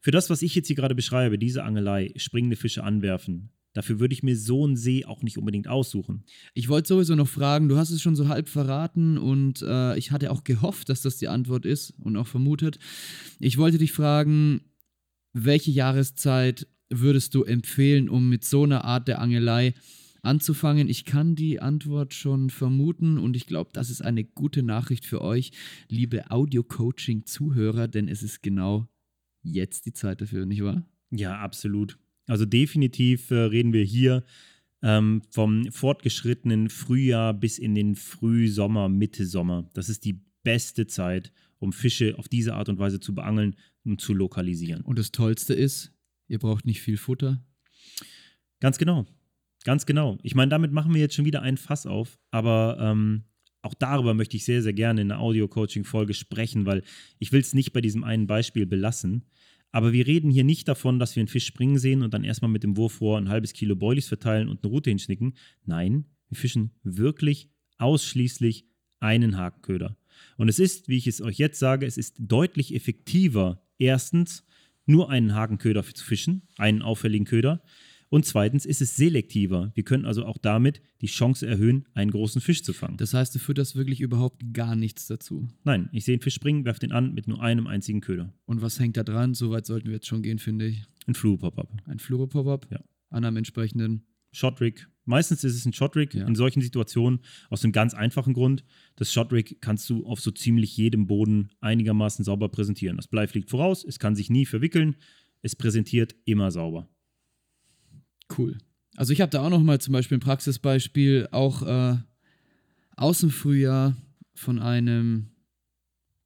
[0.00, 4.14] für das, was ich jetzt hier gerade beschreibe, diese Angelei, springende Fische anwerfen, dafür würde
[4.14, 6.24] ich mir so einen See auch nicht unbedingt aussuchen.
[6.54, 10.10] Ich wollte sowieso noch fragen, du hast es schon so halb verraten und äh, ich
[10.10, 12.78] hatte auch gehofft, dass das die Antwort ist und auch vermutet.
[13.40, 14.62] Ich wollte dich fragen,
[15.34, 19.74] welche Jahreszeit würdest du empfehlen, um mit so einer Art der Angelei
[20.22, 20.88] anzufangen.
[20.88, 25.20] Ich kann die Antwort schon vermuten und ich glaube, das ist eine gute Nachricht für
[25.20, 25.52] euch,
[25.88, 28.88] liebe Audio-Coaching-Zuhörer, denn es ist genau
[29.42, 30.82] jetzt die Zeit dafür, nicht wahr?
[31.10, 31.98] Ja, absolut.
[32.26, 34.24] Also definitiv äh, reden wir hier
[34.82, 39.68] ähm, vom fortgeschrittenen Frühjahr bis in den Frühsommer, Mitte Sommer.
[39.74, 44.00] Das ist die beste Zeit, um Fische auf diese Art und Weise zu beangeln und
[44.00, 44.82] zu lokalisieren.
[44.82, 45.92] Und das Tollste ist,
[46.28, 47.42] ihr braucht nicht viel Futter.
[48.60, 49.06] Ganz genau.
[49.64, 50.18] Ganz genau.
[50.22, 53.24] Ich meine, damit machen wir jetzt schon wieder einen Fass auf, aber ähm,
[53.62, 56.82] auch darüber möchte ich sehr, sehr gerne in einer Audio-Coaching-Folge sprechen, weil
[57.18, 59.24] ich will es nicht bei diesem einen Beispiel belassen.
[59.74, 62.48] Aber wir reden hier nicht davon, dass wir einen Fisch springen sehen und dann erstmal
[62.48, 65.34] mit dem Wurfrohr ein halbes Kilo Boilies verteilen und eine Route hinschnicken.
[65.64, 68.68] Nein, wir fischen wirklich ausschließlich
[69.00, 69.96] einen Hakenköder.
[70.36, 74.44] Und es ist, wie ich es euch jetzt sage, es ist deutlich effektiver, erstens
[74.86, 77.60] nur einen Hakenköder zu fischen, einen auffälligen Köder.
[78.14, 79.72] Und zweitens ist es selektiver.
[79.74, 82.96] Wir können also auch damit die Chance erhöhen, einen großen Fisch zu fangen.
[82.96, 85.48] Das heißt, du fütterst wirklich überhaupt gar nichts dazu.
[85.64, 88.32] Nein, ich sehe einen Fisch springen, werfe den an mit nur einem einzigen Köder.
[88.44, 89.34] Und was hängt da dran?
[89.34, 90.84] So weit sollten wir jetzt schon gehen, finde ich.
[91.08, 91.72] Ein Fluoro-Pop-Up.
[91.86, 92.68] Ein Fluoro-Pop-Up?
[92.70, 92.84] Ja.
[93.10, 94.86] An einem entsprechenden Shotrig.
[95.04, 96.24] Meistens ist es ein Shotrig Ja.
[96.24, 97.18] in solchen Situationen
[97.50, 98.62] aus einem ganz einfachen Grund.
[98.94, 102.96] Das Shotrig kannst du auf so ziemlich jedem Boden einigermaßen sauber präsentieren.
[102.96, 104.94] Das Blei fliegt voraus, es kann sich nie verwickeln,
[105.42, 106.88] es präsentiert immer sauber.
[108.36, 108.58] Cool.
[108.96, 111.96] Also ich habe da auch noch mal zum Beispiel ein Praxisbeispiel, auch äh,
[112.96, 113.96] aus dem Frühjahr
[114.34, 115.30] von einem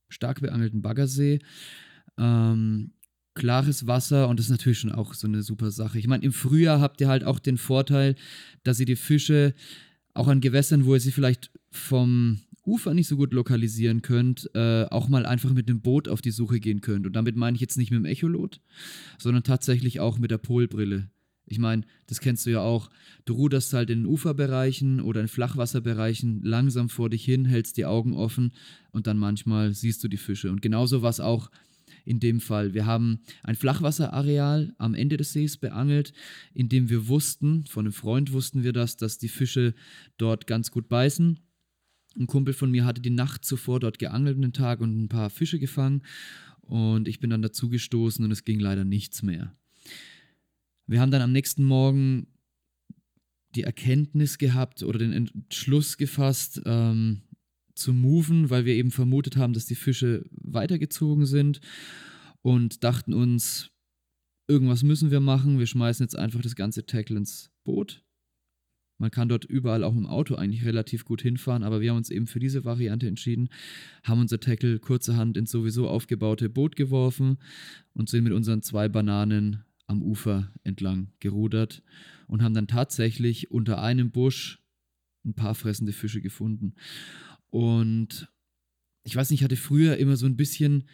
[0.08, 1.40] stark beangelten Baggersee.
[2.18, 2.92] Ähm,
[3.34, 5.98] klares Wasser und das ist natürlich schon auch so eine super Sache.
[5.98, 8.16] Ich meine, im Frühjahr habt ihr halt auch den Vorteil,
[8.64, 9.54] dass ihr die Fische
[10.12, 14.84] auch an Gewässern, wo ihr sie vielleicht vom Ufer nicht so gut lokalisieren könnt, äh,
[14.90, 17.06] auch mal einfach mit dem Boot auf die Suche gehen könnt.
[17.06, 18.61] Und damit meine ich jetzt nicht mit dem Echolot,
[19.16, 21.08] sondern tatsächlich auch mit der Polbrille.
[21.48, 22.90] Ich meine, das kennst du ja auch.
[23.24, 27.87] Du ruderst halt in den Uferbereichen oder in Flachwasserbereichen langsam vor dich hin, hältst die
[27.87, 28.52] Augen offen
[28.90, 30.50] und dann manchmal siehst du die Fische.
[30.50, 31.50] Und genauso war es auch
[32.04, 32.74] in dem Fall.
[32.74, 36.12] Wir haben ein Flachwasserareal am Ende des Sees beangelt,
[36.54, 39.74] in dem wir wussten, von einem Freund wussten wir das, dass die Fische
[40.16, 41.38] dort ganz gut beißen.
[42.18, 45.30] Ein Kumpel von mir hatte die Nacht zuvor dort geangelt einen Tag und ein paar
[45.30, 46.02] Fische gefangen.
[46.62, 49.54] Und ich bin dann dazu gestoßen und es ging leider nichts mehr.
[50.88, 52.27] Wir haben dann am nächsten Morgen
[53.55, 57.22] die Erkenntnis gehabt oder den Entschluss gefasst, ähm,
[57.74, 61.61] zu moven, weil wir eben vermutet haben, dass die Fische weitergezogen sind
[62.42, 63.70] und dachten uns,
[64.48, 65.59] irgendwas müssen wir machen.
[65.59, 68.03] Wir schmeißen jetzt einfach das ganze Tackle ins Boot.
[69.01, 72.11] Man kann dort überall auch dem Auto eigentlich relativ gut hinfahren, aber wir haben uns
[72.11, 73.48] eben für diese Variante entschieden,
[74.03, 77.38] haben unser Tackle kurzerhand ins sowieso aufgebaute Boot geworfen
[77.92, 81.83] und sind mit unseren zwei Bananen am Ufer entlang gerudert
[82.29, 84.62] und haben dann tatsächlich unter einem Busch
[85.24, 86.74] ein paar fressende Fische gefunden.
[87.51, 88.29] Und
[89.05, 90.85] ich weiß nicht, ich hatte früher immer so ein bisschen,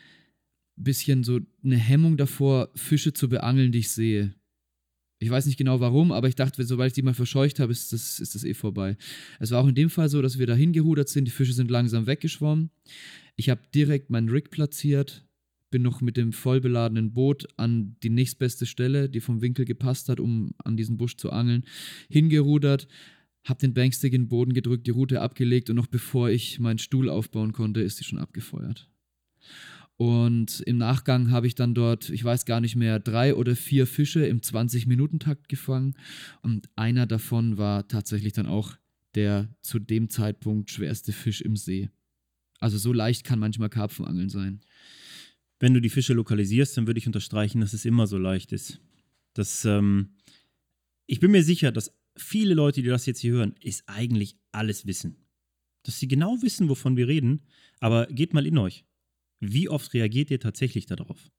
[0.76, 4.34] bisschen so eine Hemmung davor, Fische zu beangeln, die ich sehe.
[5.18, 7.92] Ich weiß nicht genau warum, aber ich dachte, sobald ich die mal verscheucht habe, ist
[7.92, 8.96] das, ist das eh vorbei.
[9.40, 11.70] Es war auch in dem Fall so, dass wir da hingehudert sind, die Fische sind
[11.70, 12.70] langsam weggeschwommen.
[13.36, 15.26] Ich habe direkt meinen Rig platziert,
[15.74, 20.20] bin noch mit dem vollbeladenen Boot an die nächstbeste Stelle, die vom Winkel gepasst hat,
[20.20, 21.64] um an diesen Busch zu angeln,
[22.08, 22.86] hingerudert,
[23.42, 26.78] habe den Bankstick in den Boden gedrückt, die Route abgelegt und noch bevor ich meinen
[26.78, 28.88] Stuhl aufbauen konnte, ist sie schon abgefeuert.
[29.96, 33.88] Und im Nachgang habe ich dann dort, ich weiß gar nicht mehr, drei oder vier
[33.88, 35.94] Fische im 20-Minuten-Takt gefangen.
[36.40, 38.76] Und einer davon war tatsächlich dann auch
[39.16, 41.90] der zu dem Zeitpunkt schwerste Fisch im See.
[42.60, 44.60] Also so leicht kann manchmal Karpfenangeln sein.
[45.60, 48.80] Wenn du die Fische lokalisierst, dann würde ich unterstreichen, dass es immer so leicht ist.
[49.34, 50.14] Das, ähm,
[51.06, 54.86] ich bin mir sicher, dass viele Leute, die das jetzt hier hören, ist eigentlich alles
[54.86, 55.16] wissen.
[55.82, 57.42] Dass sie genau wissen, wovon wir reden,
[57.80, 58.84] aber geht mal in euch.
[59.40, 61.30] Wie oft reagiert ihr tatsächlich darauf?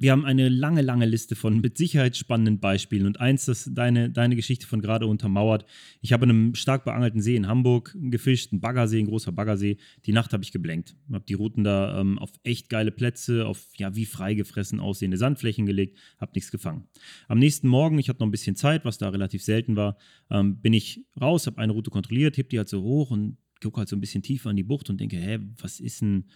[0.00, 4.10] Wir haben eine lange, lange Liste von mit Sicherheit spannenden Beispielen und eins, das deine,
[4.10, 5.64] deine Geschichte von gerade untermauert.
[6.00, 9.76] Ich habe in einem stark beangelten See in Hamburg gefischt, ein Baggersee, ein großer Baggersee.
[10.06, 10.94] Die Nacht habe ich geblenkt.
[11.12, 15.66] Habe die Routen da ähm, auf echt geile Plätze, auf ja wie freigefressen aussehende Sandflächen
[15.66, 16.86] gelegt, habe nichts gefangen.
[17.26, 19.98] Am nächsten Morgen, ich hatte noch ein bisschen Zeit, was da relativ selten war,
[20.30, 23.78] ähm, bin ich raus, habe eine Route kontrolliert, heb die halt so hoch und gucke
[23.78, 26.26] halt so ein bisschen tiefer in die Bucht und denke, hä, was ist denn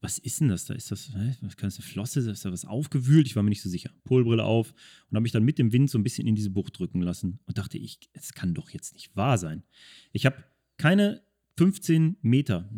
[0.00, 0.74] was ist denn das da?
[0.74, 2.20] Ist das, was kann das eine Flosse?
[2.30, 3.26] Ist da was aufgewühlt?
[3.26, 3.90] Ich war mir nicht so sicher.
[4.04, 4.72] Polbrille auf
[5.10, 7.40] und habe mich dann mit dem Wind so ein bisschen in diese Bucht drücken lassen
[7.46, 9.64] und dachte ich, es kann doch jetzt nicht wahr sein.
[10.12, 10.44] Ich habe
[10.76, 11.22] keine
[11.56, 12.70] 15 Meter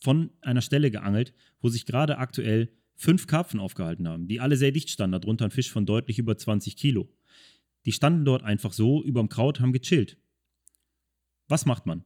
[0.00, 4.72] von einer Stelle geangelt, wo sich gerade aktuell fünf Karpfen aufgehalten haben, die alle sehr
[4.72, 7.12] dicht standen, darunter ein Fisch von deutlich über 20 Kilo.
[7.84, 10.16] Die standen dort einfach so überm Kraut, haben gechillt.
[11.48, 12.04] Was macht man?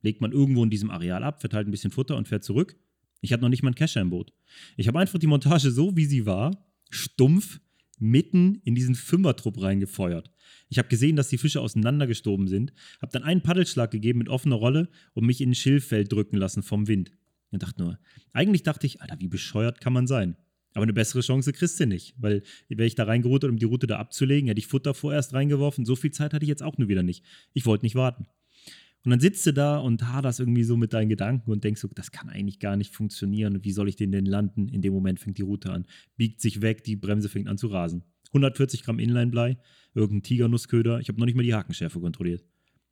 [0.00, 2.76] Legt man irgendwo in diesem Areal ab, verteilt ein bisschen Futter und fährt zurück?
[3.20, 4.32] Ich hatte noch nicht mal einen Kescher im Boot.
[4.76, 7.60] Ich habe einfach die Montage so, wie sie war, stumpf,
[7.98, 10.30] mitten in diesen Fünfertrupp reingefeuert.
[10.68, 14.56] Ich habe gesehen, dass die Fische auseinandergestoben sind, habe dann einen Paddelschlag gegeben mit offener
[14.56, 17.12] Rolle und mich in ein Schilffeld drücken lassen vom Wind.
[17.52, 17.98] Ich dachte nur,
[18.32, 20.36] eigentlich dachte ich, Alter, wie bescheuert kann man sein?
[20.72, 23.88] Aber eine bessere Chance kriegst du nicht, weil wäre ich da reingerudert, um die Route
[23.88, 25.84] da abzulegen, hätte ich Futter vorerst reingeworfen.
[25.84, 27.24] So viel Zeit hatte ich jetzt auch nur wieder nicht.
[27.52, 28.26] Ich wollte nicht warten.
[29.04, 31.88] Und dann sitzt du da und haderst irgendwie so mit deinen Gedanken und denkst so,
[31.94, 33.64] das kann eigentlich gar nicht funktionieren.
[33.64, 34.68] Wie soll ich den denn landen?
[34.68, 35.86] In dem Moment fängt die Route an,
[36.16, 38.04] biegt sich weg, die Bremse fängt an zu rasen.
[38.28, 39.58] 140 Gramm Inlineblei,
[39.94, 41.00] irgendein Tigernusköder.
[41.00, 42.44] Ich habe noch nicht mal die Hakenschärfe kontrolliert.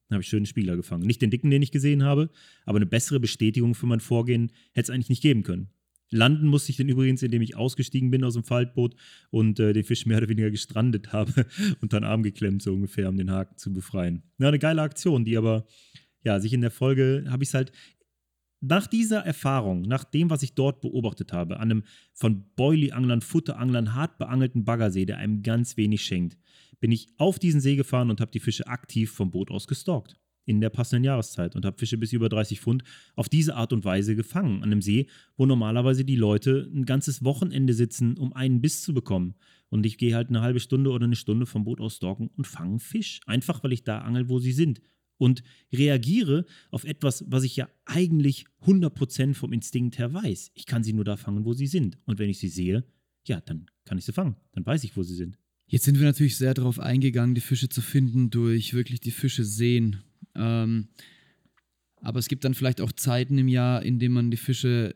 [0.09, 1.07] Dann habe ich schön einen Spieler gefangen.
[1.07, 2.31] Nicht den dicken, den ich gesehen habe,
[2.65, 5.69] aber eine bessere Bestätigung für mein Vorgehen hätte es eigentlich nicht geben können.
[6.11, 8.95] Landen musste ich dann übrigens, indem ich ausgestiegen bin aus dem Faltboot
[9.31, 11.47] und äh, den Fisch mehr oder weniger gestrandet habe
[11.81, 14.23] und dann Arm geklemmt, so ungefähr, um den Haken zu befreien.
[14.39, 15.67] Ja, eine geile Aktion, die aber,
[16.25, 17.73] ja, sich in der Folge habe ich es halt
[18.61, 23.95] nach dieser Erfahrung, nach dem, was ich dort beobachtet habe, an einem von Boilie-Anglern, Futteranglern
[23.95, 26.37] hart beangelten Baggersee, der einem ganz wenig schenkt,
[26.81, 30.19] bin ich auf diesen See gefahren und habe die Fische aktiv vom Boot aus gestalkt.
[30.49, 32.83] In der passenden Jahreszeit und habe Fische bis über 30 Pfund
[33.17, 34.63] auf diese Art und Weise gefangen.
[34.63, 35.07] An einem See,
[35.37, 39.35] wo normalerweise die Leute ein ganzes Wochenende sitzen, um einen Biss zu bekommen.
[39.69, 42.47] Und ich gehe halt eine halbe Stunde oder eine Stunde vom Boot aus stalken und
[42.47, 43.21] fange Fisch.
[43.27, 44.81] Einfach, weil ich da angel, wo sie sind.
[45.19, 50.53] Und reagiere auf etwas, was ich ja eigentlich 100% vom Instinkt her weiß.
[50.55, 51.99] Ich kann sie nur da fangen, wo sie sind.
[52.07, 52.85] Und wenn ich sie sehe,
[53.27, 54.37] ja, dann kann ich sie fangen.
[54.53, 55.37] Dann weiß ich, wo sie sind.
[55.67, 59.45] Jetzt sind wir natürlich sehr darauf eingegangen, die Fische zu finden durch wirklich die Fische
[59.45, 60.03] sehen.
[60.35, 60.89] Ähm,
[62.01, 64.95] aber es gibt dann vielleicht auch Zeiten im Jahr, in denen man die Fische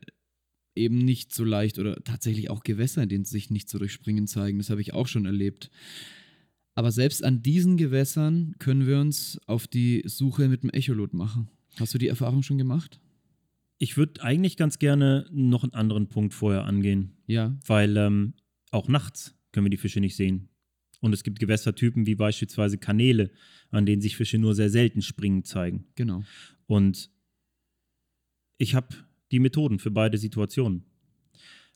[0.74, 4.26] eben nicht so leicht oder tatsächlich auch Gewässer, in denen sie sich nicht so durchspringen
[4.26, 4.58] zeigen.
[4.58, 5.70] Das habe ich auch schon erlebt.
[6.74, 11.48] Aber selbst an diesen Gewässern können wir uns auf die Suche mit dem Echolot machen.
[11.78, 13.00] Hast du die Erfahrung schon gemacht?
[13.78, 17.16] Ich würde eigentlich ganz gerne noch einen anderen Punkt vorher angehen.
[17.26, 17.58] Ja.
[17.66, 18.34] Weil ähm,
[18.70, 20.48] auch nachts können wir die Fische nicht sehen.
[21.02, 23.32] Und es gibt Gewässertypen wie beispielsweise Kanäle,
[23.70, 25.84] an denen sich Fische nur sehr selten springen zeigen.
[25.96, 26.22] Genau.
[26.66, 27.10] Und
[28.56, 28.94] ich habe
[29.32, 30.84] die Methoden für beide Situationen.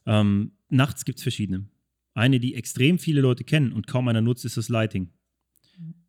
[0.07, 1.69] Ähm, nachts gibt es verschiedene.
[2.15, 5.11] Eine, die extrem viele Leute kennen und kaum einer nutzt, ist das Lighting.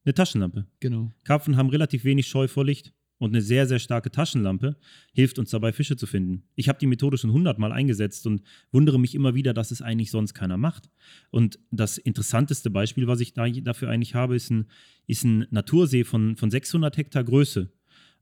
[0.06, 0.68] Eine Taschenlampe.
[0.80, 1.12] Genau.
[1.24, 4.78] Karpfen haben relativ wenig Scheu vor Licht und eine sehr, sehr starke Taschenlampe
[5.14, 6.44] hilft uns dabei, Fische zu finden.
[6.56, 10.12] Ich habe die Methode schon hundertmal eingesetzt und wundere mich immer wieder, dass es eigentlich
[10.12, 10.90] sonst keiner macht.
[11.32, 14.68] Und das interessanteste Beispiel, was ich da, dafür eigentlich habe, ist ein,
[15.08, 17.72] ist ein Natursee von, von 600 Hektar Größe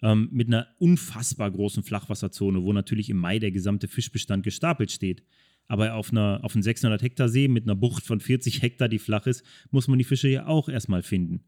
[0.02, 5.24] ähm, mit einer unfassbar großen Flachwasserzone, wo natürlich im Mai der gesamte Fischbestand gestapelt steht.
[5.68, 9.00] Aber auf, einer, auf einem 600 Hektar See mit einer Bucht von 40 Hektar, die
[9.00, 11.44] flach ist, muss man die Fische ja auch erstmal finden.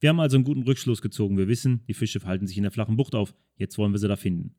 [0.00, 1.36] Wir haben also einen guten Rückschluss gezogen.
[1.36, 3.34] Wir wissen, die Fische verhalten sich in der flachen Bucht auf.
[3.56, 4.54] Jetzt wollen wir sie da finden.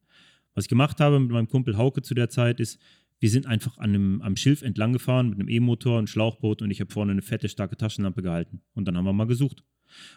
[0.53, 2.79] Was ich gemacht habe mit meinem Kumpel Hauke zu der Zeit ist,
[3.19, 6.71] wir sind einfach an einem, am Schilf entlang gefahren mit einem E-Motor, einem Schlauchboot und
[6.71, 8.61] ich habe vorne eine fette, starke Taschenlampe gehalten.
[8.73, 9.63] Und dann haben wir mal gesucht.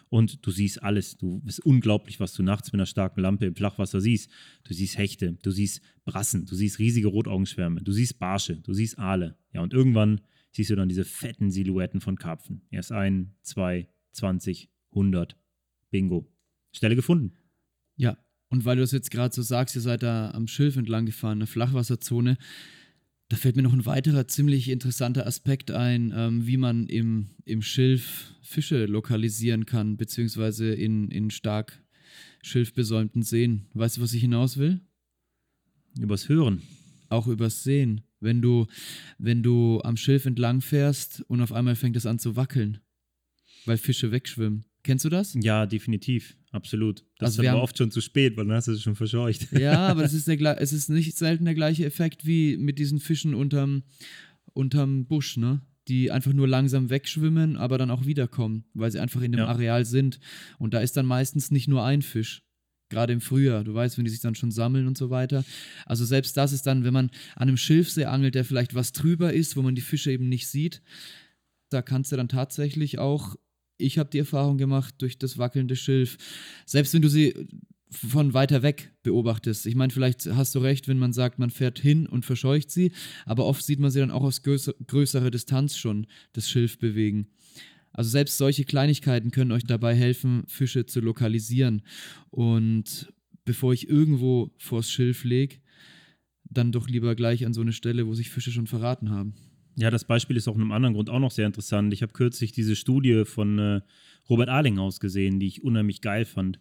[0.09, 1.17] Und du siehst alles.
[1.17, 4.31] Du ist unglaublich, was du nachts mit einer starken Lampe im Flachwasser siehst.
[4.63, 8.97] Du siehst Hechte, du siehst Brassen, du siehst riesige Rotaugenschwärme, du siehst Barsche, du siehst
[8.97, 9.37] Aale.
[9.53, 12.61] Ja, und irgendwann siehst du dann diese fetten Silhouetten von Karpfen.
[12.71, 15.37] Erst ein, zwei, zwanzig, hundert.
[15.91, 16.27] Bingo.
[16.71, 17.37] Stelle gefunden.
[17.95, 18.17] Ja,
[18.49, 21.39] und weil du es jetzt gerade so sagst, ihr seid da am Schilf entlang gefahren,
[21.39, 22.37] eine Flachwasserzone.
[23.27, 27.61] Da fällt mir noch ein weiterer ziemlich interessanter Aspekt ein, ähm, wie man im, im
[27.61, 31.83] Schilf Fische lokalisieren kann, beziehungsweise in, in stark
[32.43, 33.65] schilfbesäumten Seen.
[33.73, 34.81] Weißt du, was ich hinaus will?
[35.99, 36.61] Übers Hören.
[37.09, 38.01] Auch übers Sehen.
[38.19, 38.67] Wenn du,
[39.17, 42.79] wenn du am Schilf entlang fährst und auf einmal fängt es an zu wackeln,
[43.65, 44.65] weil Fische wegschwimmen.
[44.85, 45.35] Kennst du das?
[45.41, 46.37] Ja, definitiv.
[46.51, 47.03] Absolut.
[47.17, 49.47] Das Also ist aber oft schon zu spät, weil dann hast du es schon verscheucht.
[49.51, 52.99] Ja, aber es ist, der, es ist nicht selten der gleiche Effekt wie mit diesen
[52.99, 53.81] Fischen unterm,
[54.53, 55.61] unterm Busch, ne?
[55.87, 59.47] Die einfach nur langsam wegschwimmen, aber dann auch wiederkommen, weil sie einfach in dem Ja.
[59.47, 60.19] Areal sind.
[60.59, 62.43] Und da ist dann meistens nicht nur ein Fisch.
[62.89, 65.43] Gerade im Frühjahr, du weißt, wenn die sich dann schon sammeln und so weiter.
[65.87, 69.33] Also selbst das ist dann, wenn man an einem Schilfsee angelt, der vielleicht was drüber
[69.33, 70.83] ist, wo man die Fische eben nicht sieht,
[71.69, 73.35] da kannst du dann tatsächlich auch,
[73.77, 76.17] ich habe die Erfahrung gemacht, durch das wackelnde Schilf,
[76.65, 77.33] selbst wenn du sie
[77.89, 79.65] von weiter weg beobachtest.
[79.65, 82.91] Ich meine, vielleicht hast du recht, wenn man sagt, man fährt hin und verscheucht sie,
[83.25, 87.27] aber oft sieht man sie dann auch aus größer, größerer Distanz schon das Schilf bewegen.
[87.91, 91.81] Also selbst solche Kleinigkeiten können euch dabei helfen, Fische zu lokalisieren.
[92.29, 93.13] Und
[93.45, 95.57] bevor ich irgendwo vors Schilf lege,
[96.43, 99.35] dann doch lieber gleich an so eine Stelle, wo sich Fische schon verraten haben.
[99.77, 101.93] Ja, das Beispiel ist auch in einem anderen Grund auch noch sehr interessant.
[101.93, 103.81] Ich habe kürzlich diese Studie von äh,
[104.29, 106.59] Robert Arlinghaus gesehen, die ich unheimlich geil fand,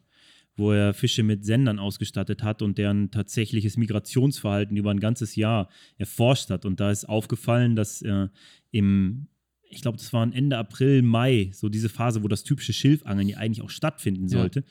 [0.57, 5.69] wo er Fische mit Sendern ausgestattet hat und deren tatsächliches Migrationsverhalten über ein ganzes Jahr
[5.97, 6.65] erforscht hat.
[6.65, 8.29] Und da ist aufgefallen, dass äh,
[8.73, 9.29] im,
[9.63, 13.39] ich glaube, das war Ende April, Mai, so diese Phase, wo das typische Schilfangeln ja
[13.39, 14.65] eigentlich auch stattfinden sollte,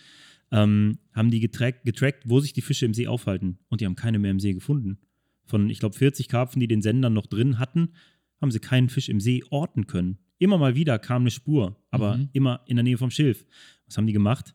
[0.52, 0.64] ja.
[0.64, 3.60] ähm, haben die getrackt, getrackt, wo sich die Fische im See aufhalten.
[3.70, 4.98] Und die haben keine mehr im See gefunden.
[5.46, 7.90] Von, ich glaube, 40 Karpfen, die den Sender noch drin hatten,
[8.44, 10.20] haben sie keinen Fisch im See orten können.
[10.38, 12.30] Immer mal wieder kam eine Spur, aber mhm.
[12.34, 13.46] immer in der Nähe vom Schilf.
[13.88, 14.54] Was haben die gemacht?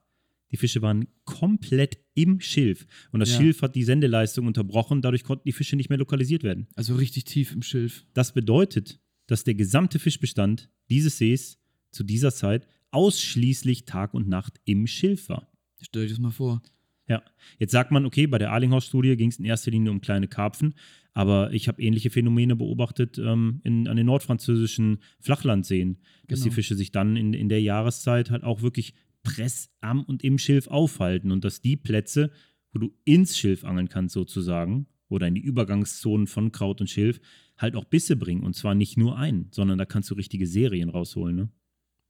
[0.50, 2.86] Die Fische waren komplett im Schilf.
[3.10, 3.38] Und das ja.
[3.38, 5.02] Schilf hat die Sendeleistung unterbrochen.
[5.02, 6.68] Dadurch konnten die Fische nicht mehr lokalisiert werden.
[6.74, 8.04] Also richtig tief im Schilf.
[8.14, 11.58] Das bedeutet, dass der gesamte Fischbestand dieses Sees
[11.90, 15.50] zu dieser Zeit ausschließlich Tag und Nacht im Schilf war.
[15.80, 16.62] Stell dir das mal vor.
[17.08, 17.22] Ja,
[17.58, 20.74] jetzt sagt man, okay, bei der Arlinghaus-Studie ging es in erster Linie um kleine Karpfen,
[21.18, 26.50] aber ich habe ähnliche Phänomene beobachtet ähm, in, an den nordfranzösischen Flachlandseen, dass genau.
[26.50, 30.38] die Fische sich dann in, in der Jahreszeit halt auch wirklich press am und im
[30.38, 32.30] Schilf aufhalten und dass die Plätze,
[32.72, 37.20] wo du ins Schilf angeln kannst sozusagen, oder in die Übergangszonen von Kraut und Schilf,
[37.56, 40.88] halt auch Bisse bringen und zwar nicht nur einen, sondern da kannst du richtige Serien
[40.88, 41.48] rausholen, ne?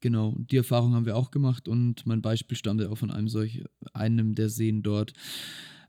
[0.00, 3.64] Genau, die Erfahrung haben wir auch gemacht und mein Beispiel stammte auch von einem solch,
[3.94, 5.14] einem der Seen dort.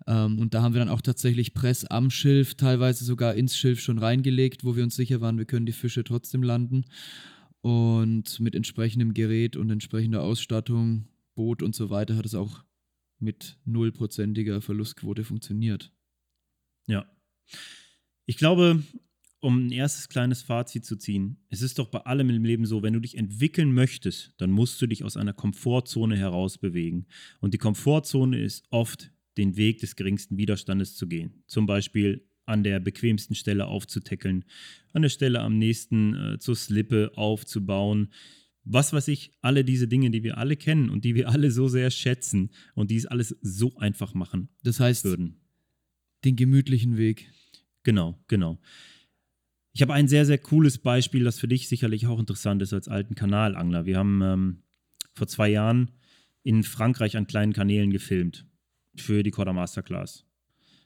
[0.08, 3.80] Ähm, und da haben wir dann auch tatsächlich Press am Schilf, teilweise sogar ins Schilf
[3.80, 6.86] schon reingelegt, wo wir uns sicher waren, wir können die Fische trotzdem landen.
[7.62, 12.64] Und mit entsprechendem Gerät und entsprechender Ausstattung, Boot und so weiter hat es auch
[13.20, 15.92] mit nullprozentiger Verlustquote funktioniert.
[16.88, 17.06] Ja.
[18.26, 18.84] Ich glaube,
[19.42, 22.84] um ein erstes kleines Fazit zu ziehen, es ist doch bei allem im Leben so,
[22.84, 27.08] wenn du dich entwickeln möchtest, dann musst du dich aus einer Komfortzone heraus bewegen.
[27.40, 31.44] Und die Komfortzone ist oft den Weg des geringsten Widerstandes zu gehen.
[31.48, 34.44] Zum Beispiel an der bequemsten Stelle aufzutackeln,
[34.94, 38.10] an der Stelle am nächsten äh, zur Slippe aufzubauen.
[38.66, 41.68] Was weiß ich, alle diese Dinge, die wir alle kennen und die wir alle so
[41.68, 44.50] sehr schätzen und die es alles so einfach machen.
[44.64, 45.40] Das heißt, würden.
[46.26, 47.32] den gemütlichen Weg.
[47.84, 48.60] Genau, genau.
[49.72, 52.88] Ich habe ein sehr, sehr cooles Beispiel, das für dich sicherlich auch interessant ist als
[52.88, 53.86] alten Kanalangler.
[53.86, 54.64] Wir haben ähm,
[55.14, 55.92] vor zwei Jahren
[56.44, 58.49] in Frankreich an kleinen Kanälen gefilmt
[59.02, 60.26] für die Corda Masterclass.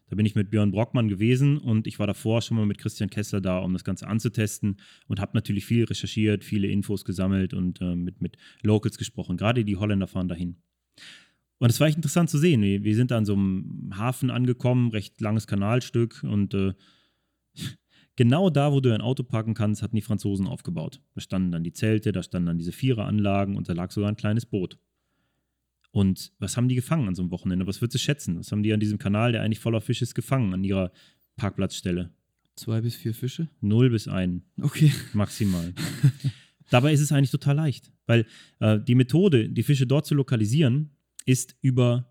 [0.10, 3.10] Da bin ich mit Björn Brockmann gewesen und ich war davor schon mal mit Christian
[3.10, 7.82] Kessler da, um das Ganze anzutesten und habe natürlich viel recherchiert, viele Infos gesammelt und
[7.82, 9.38] äh, mit, mit Locals gesprochen.
[9.38, 10.58] Gerade die Holländer fahren dahin.
[11.60, 12.62] Und es war echt interessant zu sehen.
[12.62, 16.74] Wir, wir, sind da an so einem Hafen angekommen, recht langes Kanalstück und äh,
[18.16, 21.02] Genau da, wo du ein Auto parken kannst, hatten die Franzosen aufgebaut.
[21.16, 24.16] Da standen dann die Zelte, da standen dann diese Viereranlagen und da lag sogar ein
[24.16, 24.78] kleines Boot.
[25.94, 27.68] Und was haben die gefangen an so einem Wochenende?
[27.68, 28.40] Was würdest du schätzen?
[28.40, 30.92] Was haben die an diesem Kanal, der eigentlich voller Fische ist, gefangen an ihrer
[31.36, 32.10] Parkplatzstelle?
[32.56, 33.48] Zwei bis vier Fische?
[33.62, 34.42] Null bis ein.
[34.60, 34.92] Okay.
[35.14, 35.72] Maximal.
[36.72, 38.26] Dabei ist es eigentlich total leicht, weil
[38.60, 40.90] äh, die Methode, die Fische dort zu lokalisieren,
[41.28, 42.10] ist über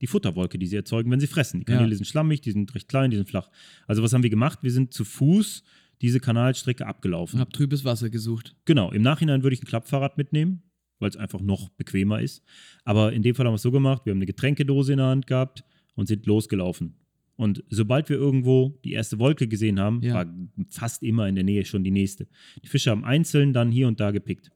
[0.00, 1.58] die Futterwolke, die sie erzeugen, wenn sie fressen.
[1.58, 1.96] Die Kanäle ja.
[1.96, 3.50] sind schlammig, die sind recht klein, die sind flach.
[3.88, 4.60] Also was haben wir gemacht?
[4.62, 5.64] Wir sind zu Fuß
[6.00, 7.36] diese Kanalstrecke abgelaufen.
[7.36, 8.54] Und hab trübes Wasser gesucht.
[8.64, 8.92] Genau.
[8.92, 10.62] Im Nachhinein würde ich ein Klappfahrrad mitnehmen,
[10.98, 12.42] weil es einfach noch bequemer ist.
[12.84, 15.06] Aber in dem Fall haben wir es so gemacht, wir haben eine Getränkedose in der
[15.06, 16.94] Hand gehabt und sind losgelaufen.
[17.36, 20.14] Und sobald wir irgendwo die erste Wolke gesehen haben, ja.
[20.14, 20.26] war
[20.70, 22.26] fast immer in der Nähe schon die nächste.
[22.64, 24.50] Die Fische haben einzeln dann hier und da gepickt.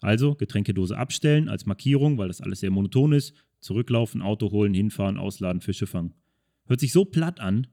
[0.00, 5.16] Also Getränkedose abstellen als Markierung, weil das alles sehr monoton ist, Zurücklaufen, Auto holen, hinfahren,
[5.16, 6.12] ausladen, Fische fangen.
[6.66, 7.68] Hört sich so platt an.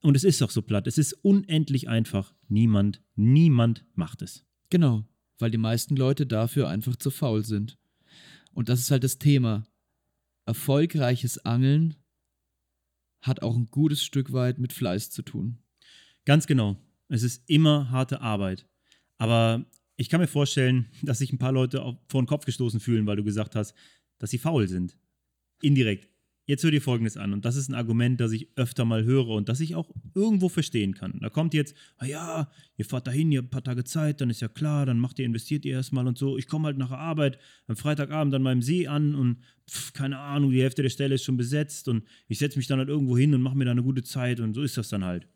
[0.00, 0.86] Und es ist auch so platt.
[0.86, 2.32] Es ist unendlich einfach.
[2.48, 4.46] Niemand, niemand macht es.
[4.70, 5.04] Genau,
[5.38, 7.78] weil die meisten Leute dafür einfach zu faul sind.
[8.52, 9.66] Und das ist halt das Thema.
[10.46, 11.96] Erfolgreiches Angeln
[13.20, 15.58] hat auch ein gutes Stück weit mit Fleiß zu tun.
[16.24, 16.76] Ganz genau.
[17.08, 18.66] Es ist immer harte Arbeit.
[19.16, 19.64] Aber
[19.96, 23.16] ich kann mir vorstellen, dass sich ein paar Leute vor den Kopf gestoßen fühlen, weil
[23.16, 23.74] du gesagt hast,
[24.18, 24.96] dass sie faul sind.
[25.60, 26.08] Indirekt.
[26.48, 27.34] Jetzt hör dir Folgendes an.
[27.34, 30.48] Und das ist ein Argument, das ich öfter mal höre und das ich auch irgendwo
[30.48, 31.18] verstehen kann.
[31.20, 34.30] Da kommt jetzt, ah ja, ihr fahrt dahin, ihr habt ein paar Tage Zeit, dann
[34.30, 36.38] ist ja klar, dann macht ihr, investiert ihr erstmal und so.
[36.38, 40.18] Ich komme halt nach der Arbeit am Freitagabend an meinem See an und pf, keine
[40.20, 43.18] Ahnung, die Hälfte der Stelle ist schon besetzt und ich setze mich dann halt irgendwo
[43.18, 45.28] hin und mache mir da eine gute Zeit und so ist das dann halt.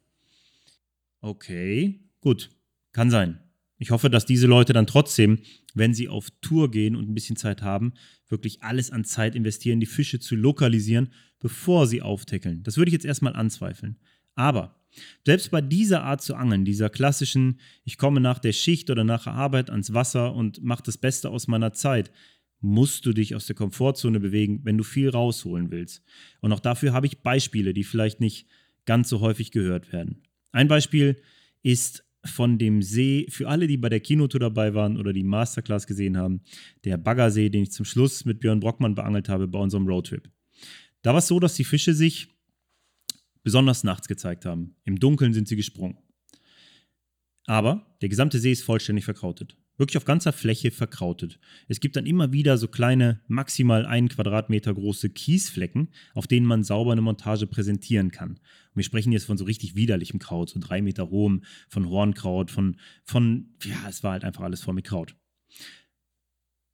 [1.20, 2.48] Okay, gut,
[2.92, 3.38] kann sein.
[3.82, 5.40] Ich hoffe, dass diese Leute dann trotzdem,
[5.74, 7.94] wenn sie auf Tour gehen und ein bisschen Zeit haben,
[8.28, 12.62] wirklich alles an Zeit investieren, die Fische zu lokalisieren, bevor sie auftackeln.
[12.62, 13.96] Das würde ich jetzt erstmal anzweifeln.
[14.36, 14.80] Aber
[15.26, 19.24] selbst bei dieser Art zu angeln, dieser klassischen, ich komme nach der Schicht oder nach
[19.24, 22.12] der Arbeit ans Wasser und mache das Beste aus meiner Zeit,
[22.60, 26.04] musst du dich aus der Komfortzone bewegen, wenn du viel rausholen willst.
[26.40, 28.46] Und auch dafür habe ich Beispiele, die vielleicht nicht
[28.84, 30.22] ganz so häufig gehört werden.
[30.52, 31.20] Ein Beispiel
[31.64, 35.86] ist von dem See, für alle, die bei der Kinotour dabei waren oder die Masterclass
[35.86, 36.40] gesehen haben,
[36.84, 40.30] der Baggersee, den ich zum Schluss mit Björn Brockmann beangelt habe bei unserem Roadtrip.
[41.02, 42.28] Da war es so, dass die Fische sich
[43.42, 44.76] besonders nachts gezeigt haben.
[44.84, 45.98] Im Dunkeln sind sie gesprungen.
[47.46, 49.56] Aber der gesamte See ist vollständig verkrautet.
[49.82, 51.40] Wirklich auf ganzer Fläche verkrautet.
[51.66, 56.62] Es gibt dann immer wieder so kleine, maximal einen Quadratmeter große Kiesflecken, auf denen man
[56.62, 58.30] sauber eine Montage präsentieren kann.
[58.30, 62.52] Und wir sprechen jetzt von so richtig widerlichem Kraut, so drei Meter hohem, von Hornkraut,
[62.52, 65.16] von, von, ja, es war halt einfach alles voll mit Kraut.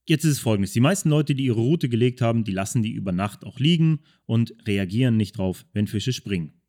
[0.06, 2.92] Jetzt ist es folgendes: Die meisten Leute, die ihre Route gelegt haben, die lassen die
[2.92, 6.61] über Nacht auch liegen und reagieren nicht drauf, wenn Fische springen.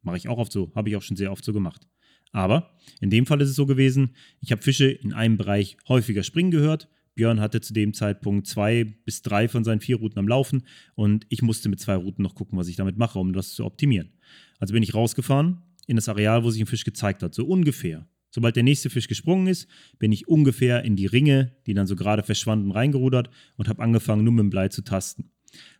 [0.00, 1.86] Mache ich auch oft so, habe ich auch schon sehr oft so gemacht.
[2.32, 2.70] Aber
[3.00, 6.50] in dem Fall ist es so gewesen, ich habe Fische in einem Bereich häufiger springen
[6.50, 6.88] gehört.
[7.14, 11.26] Björn hatte zu dem Zeitpunkt zwei bis drei von seinen vier Routen am Laufen und
[11.28, 14.12] ich musste mit zwei Routen noch gucken, was ich damit mache, um das zu optimieren.
[14.58, 18.06] Also bin ich rausgefahren in das Areal, wo sich ein Fisch gezeigt hat, so ungefähr.
[18.30, 19.68] Sobald der nächste Fisch gesprungen ist,
[19.98, 24.24] bin ich ungefähr in die Ringe, die dann so gerade verschwanden, reingerudert und habe angefangen,
[24.24, 25.30] nur mit dem Blei zu tasten.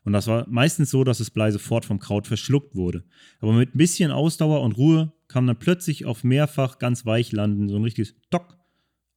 [0.04, 3.04] Und das war meistens so, dass das Blei sofort vom Kraut verschluckt wurde.
[3.40, 7.68] Aber mit ein bisschen Ausdauer und Ruhe kam dann plötzlich auf mehrfach ganz weich landen
[7.68, 8.58] so ein richtiges Dock.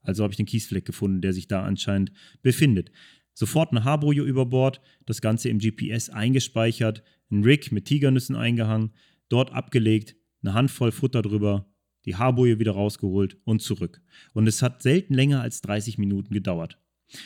[0.01, 2.11] Also habe ich den Kiesfleck gefunden, der sich da anscheinend
[2.41, 2.91] befindet.
[3.33, 8.91] Sofort eine Haarboje über Bord, das Ganze im GPS eingespeichert, ein Rig mit Tigernüssen eingehangen,
[9.27, 11.69] dort abgelegt, eine Handvoll Futter drüber,
[12.05, 14.01] die Haarboje wieder rausgeholt und zurück.
[14.31, 16.79] Und es hat selten länger als 30 Minuten gedauert.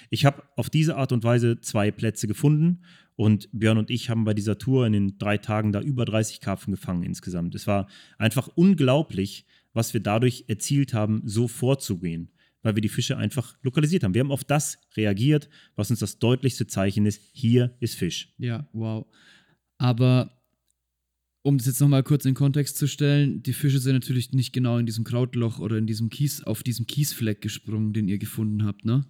[0.09, 2.81] Ich habe auf diese Art und Weise zwei Plätze gefunden
[3.19, 6.39] und Björn und ich haben bei dieser Tour in den drei Tagen da über 30
[6.39, 7.53] Karpfen gefangen insgesamt.
[7.53, 13.17] Es war einfach unglaublich, was wir dadurch erzielt haben, so vorzugehen, weil wir die Fische
[13.17, 14.13] einfach lokalisiert haben.
[14.13, 18.33] Wir haben auf das reagiert, was uns das deutlichste Zeichen ist, hier ist Fisch.
[18.37, 19.05] Ja, wow.
[19.77, 20.41] Aber
[21.41, 24.77] um das jetzt nochmal kurz in Kontext zu stellen, die Fische sind natürlich nicht genau
[24.77, 28.85] in diesem Krautloch oder in diesem Kies, auf diesem Kiesfleck gesprungen, den ihr gefunden habt,
[28.85, 29.05] ne?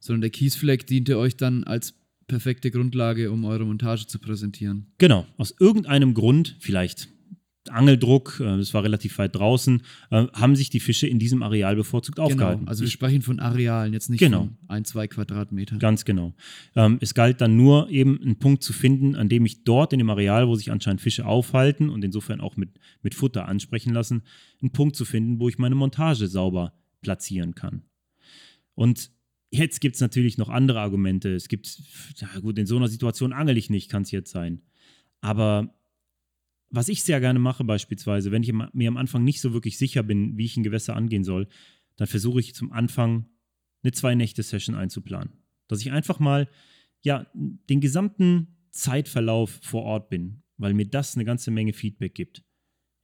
[0.00, 1.94] Sondern der Kiesfleck diente euch dann als
[2.26, 4.86] perfekte Grundlage, um eure Montage zu präsentieren.
[4.98, 7.08] Genau, aus irgendeinem Grund, vielleicht
[7.70, 11.76] Angeldruck, es äh, war relativ weit draußen, äh, haben sich die Fische in diesem Areal
[11.76, 12.68] bevorzugt genau, aufgehalten.
[12.68, 14.40] Also wir sprechen von Arealen, jetzt nicht genau.
[14.40, 15.78] von ein, zwei Quadratmetern.
[15.78, 16.34] Ganz genau.
[16.74, 19.98] Ähm, es galt dann nur eben einen Punkt zu finden, an dem ich dort in
[19.98, 22.70] dem Areal, wo sich anscheinend Fische aufhalten und insofern auch mit,
[23.02, 24.22] mit Futter ansprechen lassen,
[24.60, 26.72] einen Punkt zu finden, wo ich meine Montage sauber
[27.02, 27.82] platzieren kann.
[28.74, 29.10] Und
[29.50, 31.34] Jetzt gibt es natürlich noch andere Argumente.
[31.34, 31.80] Es gibt,
[32.16, 34.62] ja gut, in so einer Situation angel ich nicht, kann es jetzt sein.
[35.20, 35.74] Aber
[36.70, 40.02] was ich sehr gerne mache, beispielsweise, wenn ich mir am Anfang nicht so wirklich sicher
[40.02, 41.48] bin, wie ich ein Gewässer angehen soll,
[41.96, 43.26] dann versuche ich zum Anfang
[43.82, 45.32] eine Zwei-Nächte-Session einzuplanen.
[45.68, 46.48] Dass ich einfach mal,
[47.02, 52.44] ja, den gesamten Zeitverlauf vor Ort bin, weil mir das eine ganze Menge Feedback gibt.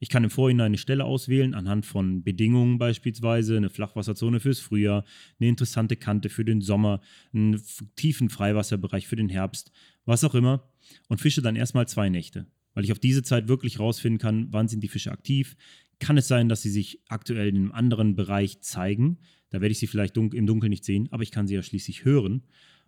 [0.03, 5.05] Ich kann im Vorhinein eine Stelle auswählen, anhand von Bedingungen beispielsweise, eine Flachwasserzone fürs Frühjahr,
[5.39, 6.99] eine interessante Kante für den Sommer,
[7.31, 7.63] einen
[7.95, 9.71] tiefen Freiwasserbereich für den Herbst,
[10.03, 10.69] was auch immer,
[11.07, 14.67] und fische dann erstmal zwei Nächte, weil ich auf diese Zeit wirklich rausfinden kann, wann
[14.67, 15.55] sind die Fische aktiv.
[15.99, 19.19] Kann es sein, dass sie sich aktuell in einem anderen Bereich zeigen?
[19.51, 22.03] Da werde ich sie vielleicht im Dunkeln nicht sehen, aber ich kann sie ja schließlich
[22.03, 22.43] hören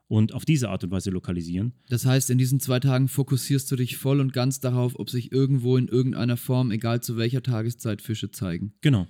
[0.08, 1.74] und auf diese Art und Weise lokalisieren.
[1.90, 5.32] Das heißt, in diesen zwei Tagen fokussierst du dich voll und ganz darauf, ob sich
[5.32, 8.74] irgendwo in irgendeiner Form, egal zu welcher Tageszeit, Fische zeigen.
[8.82, 9.08] Genau.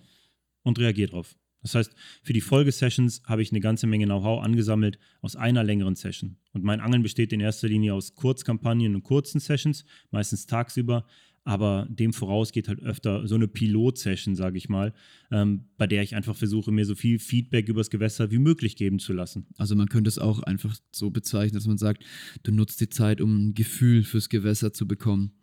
[0.63, 1.35] Und reagier drauf.
[1.61, 5.95] Das heißt, für die Folgesessions habe ich eine ganze Menge Know-how angesammelt aus einer längeren
[5.95, 6.37] Session.
[6.53, 11.07] Und mein Angeln besteht in erster Linie aus Kurzkampagnen und kurzen Sessions, meistens tagsüber,
[11.45, 14.93] aber dem voraus geht halt öfter so eine Pilot-Session, sage ich mal,
[15.31, 18.97] ähm, bei der ich einfach versuche, mir so viel Feedback übers Gewässer wie möglich geben
[18.97, 19.45] zu lassen.
[19.55, 22.03] Also man könnte es auch einfach so bezeichnen, dass man sagt,
[22.41, 25.33] du nutzt die Zeit, um ein Gefühl fürs Gewässer zu bekommen.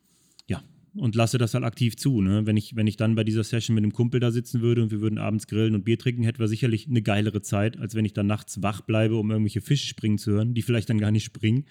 [0.49, 0.65] Ja,
[0.97, 2.21] und lasse das halt aktiv zu.
[2.21, 2.47] Ne?
[2.47, 4.91] Wenn, ich, wenn ich dann bei dieser Session mit einem Kumpel da sitzen würde und
[4.91, 8.05] wir würden abends grillen und Bier trinken, hätten wir sicherlich eine geilere Zeit, als wenn
[8.05, 11.13] ich dann nachts wach bleibe, um irgendwelche Fische springen zu hören, die vielleicht dann gar
[11.13, 11.65] nicht springen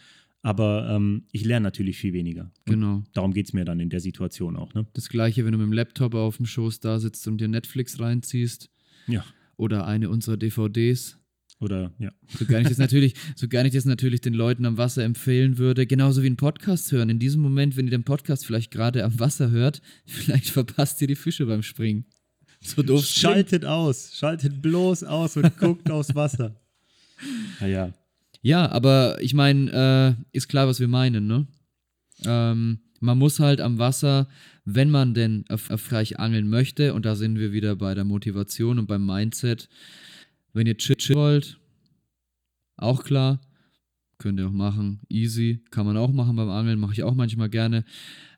[0.44, 2.52] aber ähm, ich lerne natürlich viel weniger.
[2.68, 3.04] Und genau.
[3.14, 4.74] Darum geht es mir dann in der Situation auch.
[4.74, 4.88] Ne?
[4.94, 8.00] Das gleiche, wenn du mit dem Laptop auf dem Schoß da sitzt und dir Netflix
[8.00, 8.70] reinziehst.
[9.08, 9.24] Ja.
[9.58, 11.20] Oder eine unserer DVDs.
[11.60, 12.12] Oder, ja.
[12.39, 15.60] So gar, ich das natürlich, so gar nicht das natürlich den Leuten am Wasser empfehlen
[15.60, 15.86] würde.
[15.86, 17.10] Genauso wie einen Podcast hören.
[17.10, 21.08] In diesem Moment, wenn ihr den Podcast vielleicht gerade am Wasser hört, vielleicht verpasst ihr
[21.08, 22.06] die Fische beim Springen.
[22.62, 23.06] So doof.
[23.06, 24.12] Schaltet aus.
[24.16, 26.56] Schaltet bloß aus und guckt aufs Wasser.
[27.60, 27.94] Naja.
[28.42, 31.48] Ja, aber ich meine, äh, ist klar, was wir meinen, ne?
[32.26, 34.28] Ähm, man muss halt am Wasser,
[34.64, 38.88] wenn man denn erfolgreich angeln möchte, und da sind wir wieder bei der Motivation und
[38.88, 39.70] beim Mindset,
[40.54, 41.60] wenn ihr chill, chill wollt,
[42.78, 43.42] auch klar,
[44.18, 47.50] könnt ihr auch machen, easy, kann man auch machen beim Angeln, mache ich auch manchmal
[47.50, 47.86] gerne.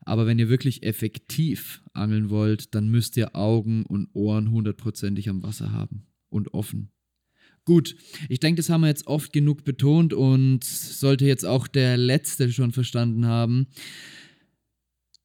[0.05, 5.43] Aber wenn ihr wirklich effektiv angeln wollt, dann müsst ihr Augen und Ohren hundertprozentig am
[5.43, 6.91] Wasser haben und offen.
[7.65, 7.95] Gut,
[8.27, 12.51] ich denke, das haben wir jetzt oft genug betont und sollte jetzt auch der Letzte
[12.51, 13.67] schon verstanden haben.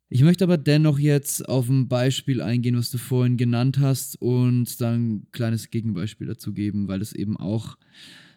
[0.08, 4.80] Ich möchte aber dennoch jetzt auf ein Beispiel eingehen, was du vorhin genannt hast und
[4.80, 7.76] dann ein kleines Gegenbeispiel dazu geben, weil das eben auch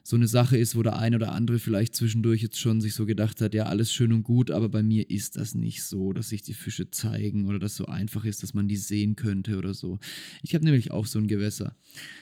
[0.03, 3.05] so eine Sache ist, wo der ein oder andere vielleicht zwischendurch jetzt schon sich so
[3.05, 6.29] gedacht hat, ja, alles schön und gut, aber bei mir ist das nicht so, dass
[6.29, 9.73] sich die Fische zeigen oder dass so einfach ist, dass man die sehen könnte oder
[9.73, 9.99] so.
[10.41, 11.77] Ich habe nämlich auch so ein Gewässer,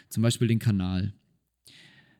[0.09, 1.13] zum Beispiel den Kanal.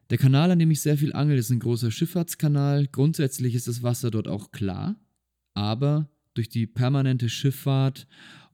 [0.09, 2.87] Der Kanal, an dem ich sehr viel angel, ist ein großer Schifffahrtskanal.
[2.87, 4.95] Grundsätzlich ist das Wasser dort auch klar,
[5.53, 8.07] aber durch die permanente Schifffahrt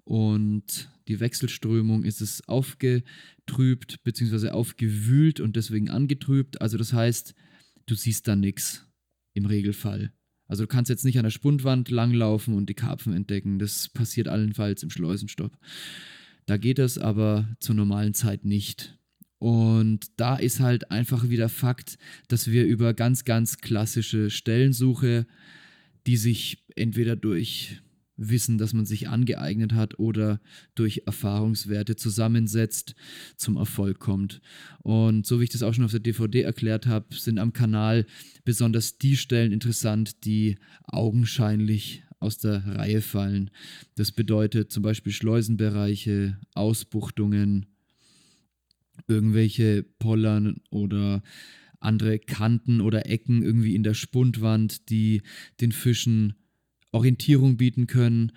[0.03, 4.49] und die Wechselströmung ist es aufgetrübt bzw.
[4.49, 6.62] aufgewühlt und deswegen angetrübt.
[6.62, 7.36] Also das heißt,
[7.86, 8.86] du siehst da nichts
[9.34, 10.12] im Regelfall.
[10.47, 13.60] Also du kannst jetzt nicht an der Spundwand langlaufen und die Karpfen entdecken.
[13.60, 15.58] Das passiert allenfalls im Schleusenstopp.
[16.45, 18.97] Da geht es aber zur normalen Zeit nicht.
[19.38, 25.28] Und da ist halt einfach wieder Fakt, dass wir über ganz, ganz klassische Stellensuche,
[26.08, 27.82] die sich entweder durch
[28.18, 30.40] Wissen, das man sich angeeignet hat oder
[30.74, 32.96] durch Erfahrungswerte zusammensetzt,
[33.36, 34.42] zum Erfolg kommt.
[34.84, 38.06] Und so wie ich das auch schon auf der DVD erklärt habe, sind am Kanal
[38.46, 43.52] besonders die Stellen interessant, die augenscheinlich aus der Reihe fallen.
[43.96, 47.66] Das bedeutet zum Beispiel Schleusenbereiche, Ausbuchtungen,
[49.08, 51.22] irgendwelche Pollern oder
[51.80, 55.22] andere Kanten oder Ecken irgendwie in der Spundwand, die
[55.62, 56.34] den Fischen
[56.91, 58.32] Orientierung bieten können.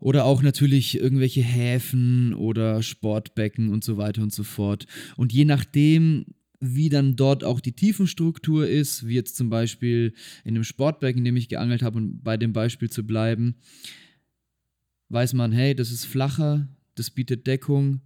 [0.00, 4.86] Oder auch natürlich irgendwelche Häfen oder Sportbecken und so weiter und so fort.
[5.16, 6.26] Und je nachdem,
[6.60, 10.14] wie dann dort auch die Tiefenstruktur ist, wie jetzt zum Beispiel
[10.44, 13.56] in dem Sportbecken, in dem ich geangelt habe, um bei dem Beispiel zu bleiben,
[15.08, 18.00] weiß man, hey, das ist flacher, das bietet Deckung,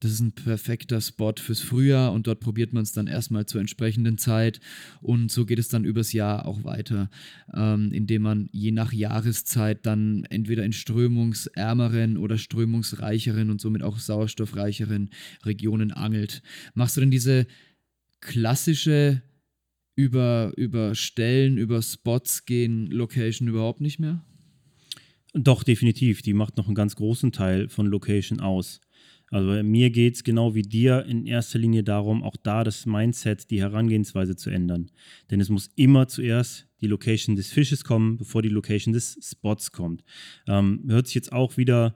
[0.00, 3.60] das ist ein perfekter Spot fürs Frühjahr und dort probiert man es dann erstmal zur
[3.60, 4.60] entsprechenden Zeit
[5.02, 7.10] und so geht es dann übers Jahr auch weiter,
[7.54, 13.98] ähm, indem man je nach Jahreszeit dann entweder in strömungsärmeren oder strömungsreicheren und somit auch
[13.98, 15.10] sauerstoffreicheren
[15.44, 16.42] Regionen angelt.
[16.74, 17.46] Machst du denn diese
[18.20, 19.22] klassische
[19.96, 24.24] über, über Stellen, über Spots gehen Location überhaupt nicht mehr?
[25.34, 26.22] Doch, definitiv.
[26.22, 28.80] Die macht noch einen ganz großen Teil von Location aus.
[29.30, 33.50] Also mir geht es genau wie dir in erster Linie darum, auch da das Mindset,
[33.50, 34.90] die Herangehensweise zu ändern.
[35.30, 39.70] Denn es muss immer zuerst die Location des Fisches kommen, bevor die Location des Spots
[39.70, 40.02] kommt.
[40.48, 41.94] Ähm, hört sich jetzt auch wieder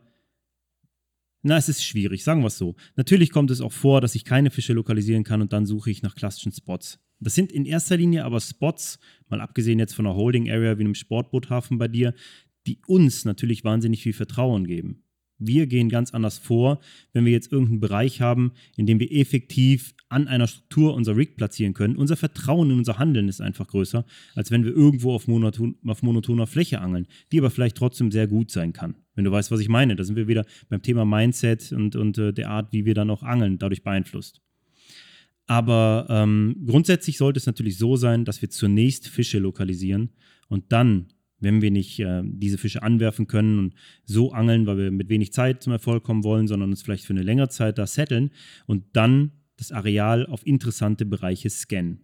[1.46, 2.74] na, es ist schwierig, sagen wir es so.
[2.96, 6.00] Natürlich kommt es auch vor, dass ich keine Fische lokalisieren kann und dann suche ich
[6.00, 6.98] nach klassischen Spots.
[7.20, 10.84] Das sind in erster Linie aber Spots, mal abgesehen jetzt von einer Holding Area wie
[10.84, 12.14] einem Sportboothafen bei dir,
[12.66, 15.03] die uns natürlich wahnsinnig viel Vertrauen geben.
[15.38, 16.80] Wir gehen ganz anders vor,
[17.12, 21.36] wenn wir jetzt irgendeinen Bereich haben, in dem wir effektiv an einer Struktur unser Rig
[21.36, 21.96] platzieren können.
[21.96, 24.04] Unser Vertrauen in unser Handeln ist einfach größer,
[24.34, 28.28] als wenn wir irgendwo auf, monoton, auf monotoner Fläche angeln, die aber vielleicht trotzdem sehr
[28.28, 28.94] gut sein kann.
[29.14, 32.18] Wenn du weißt, was ich meine, da sind wir wieder beim Thema Mindset und, und
[32.18, 34.40] äh, der Art, wie wir dann auch angeln, dadurch beeinflusst.
[35.46, 40.10] Aber ähm, grundsätzlich sollte es natürlich so sein, dass wir zunächst Fische lokalisieren
[40.48, 41.08] und dann
[41.44, 43.74] wenn wir nicht äh, diese Fische anwerfen können und
[44.04, 47.12] so angeln, weil wir mit wenig Zeit zum Erfolg kommen wollen, sondern uns vielleicht für
[47.12, 48.30] eine längere Zeit da setteln
[48.66, 52.00] und dann das Areal auf interessante Bereiche scannen.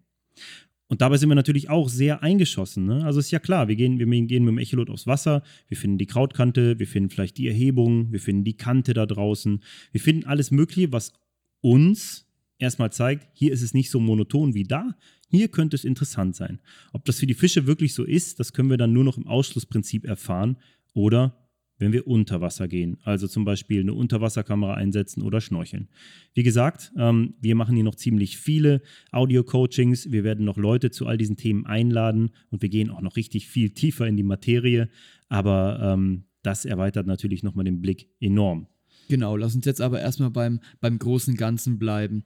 [0.90, 2.84] Und dabei sind wir natürlich auch sehr eingeschossen.
[2.84, 3.04] Ne?
[3.04, 5.98] Also ist ja klar, wir gehen, wir gehen mit dem Echolot aufs Wasser, wir finden
[5.98, 9.62] die Krautkante, wir finden vielleicht die Erhebung, wir finden die Kante da draußen,
[9.92, 11.12] wir finden alles Mögliche, was
[11.60, 12.26] uns
[12.60, 14.96] erstmal zeigt, hier ist es nicht so monoton wie da,
[15.28, 16.60] hier könnte es interessant sein.
[16.92, 19.26] Ob das für die Fische wirklich so ist, das können wir dann nur noch im
[19.26, 20.56] Ausschlussprinzip erfahren
[20.92, 21.36] oder
[21.80, 25.88] wenn wir unter Wasser gehen, also zum Beispiel eine Unterwasserkamera einsetzen oder schnorcheln.
[26.34, 28.82] Wie gesagt, ähm, wir machen hier noch ziemlich viele
[29.12, 30.12] Audio-Coachings.
[30.12, 33.48] Wir werden noch Leute zu all diesen Themen einladen und wir gehen auch noch richtig
[33.48, 34.90] viel tiefer in die Materie.
[35.30, 38.66] Aber ähm, das erweitert natürlich nochmal den Blick enorm.
[39.10, 42.22] Genau, lass uns jetzt aber erstmal beim, beim großen Ganzen bleiben.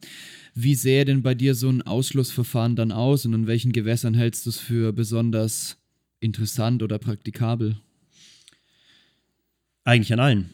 [0.54, 4.44] Wie sähe denn bei dir so ein Ausschlussverfahren dann aus und in welchen Gewässern hältst
[4.44, 5.78] du es für besonders
[6.20, 7.78] interessant oder praktikabel?
[9.84, 10.50] Eigentlich an allen.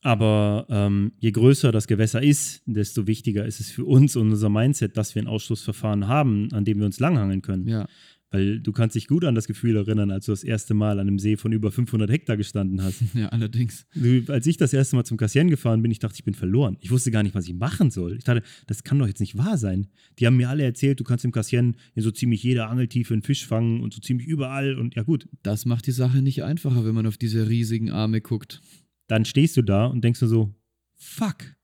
[0.00, 4.48] Aber ähm, je größer das Gewässer ist, desto wichtiger ist es für uns und unser
[4.48, 7.68] Mindset, dass wir ein Ausschlussverfahren haben, an dem wir uns langhangeln können.
[7.68, 7.86] Ja.
[8.30, 11.08] Weil du kannst dich gut an das Gefühl erinnern, als du das erste Mal an
[11.08, 13.02] einem See von über 500 Hektar gestanden hast.
[13.14, 13.86] Ja, allerdings.
[13.94, 16.76] Du, als ich das erste Mal zum Kassieren gefahren bin, ich dachte, ich bin verloren.
[16.80, 18.16] Ich wusste gar nicht, was ich machen soll.
[18.18, 19.86] Ich dachte, das kann doch jetzt nicht wahr sein.
[20.18, 23.22] Die haben mir alle erzählt, du kannst im Kassieren in so ziemlich jeder Angeltiefe einen
[23.22, 24.76] Fisch fangen und so ziemlich überall.
[24.78, 28.20] Und ja gut, Das macht die Sache nicht einfacher, wenn man auf diese riesigen Arme
[28.20, 28.60] guckt.
[29.06, 30.54] dann stehst du da und denkst dir so,
[30.96, 31.56] fuck,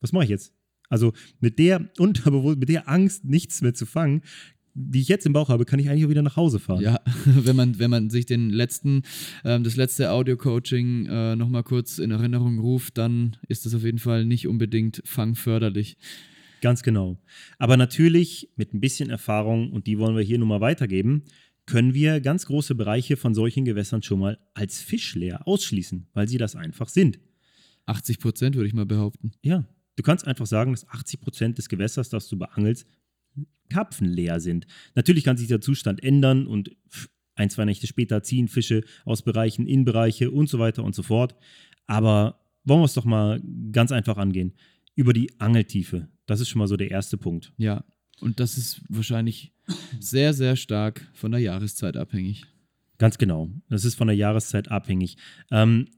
[0.00, 0.52] was mache ich jetzt?
[0.90, 4.22] Also mit der Unterbewusst, mit der Angst, nichts mehr zu fangen,
[4.74, 6.82] die ich jetzt im Bauch habe, kann ich eigentlich auch wieder nach Hause fahren.
[6.82, 9.02] Ja, wenn man, wenn man sich den letzten,
[9.44, 13.98] ähm, das letzte Audio-Coaching äh, nochmal kurz in Erinnerung ruft, dann ist das auf jeden
[13.98, 15.96] Fall nicht unbedingt fangförderlich.
[16.60, 17.18] Ganz genau.
[17.58, 21.24] Aber natürlich mit ein bisschen Erfahrung, und die wollen wir hier nun mal weitergeben,
[21.66, 26.38] können wir ganz große Bereiche von solchen Gewässern schon mal als fischleer ausschließen, weil sie
[26.38, 27.18] das einfach sind.
[27.86, 29.32] 80 Prozent würde ich mal behaupten.
[29.42, 29.64] Ja,
[29.96, 32.86] du kannst einfach sagen, dass 80 Prozent des Gewässers, das du beangelst,
[33.70, 34.66] karpfenleer sind.
[34.94, 36.70] Natürlich kann sich der Zustand ändern und
[37.34, 41.02] ein, zwei Nächte später ziehen Fische aus Bereichen in Bereiche und so weiter und so
[41.02, 41.34] fort.
[41.86, 43.40] Aber wollen wir es doch mal
[43.72, 44.54] ganz einfach angehen.
[44.94, 46.08] Über die Angeltiefe.
[46.26, 47.52] Das ist schon mal so der erste Punkt.
[47.56, 47.84] Ja,
[48.20, 49.52] und das ist wahrscheinlich
[49.98, 52.44] sehr, sehr stark von der Jahreszeit abhängig.
[52.98, 53.50] Ganz genau.
[53.70, 55.16] Das ist von der Jahreszeit abhängig.
[55.50, 55.88] Ähm,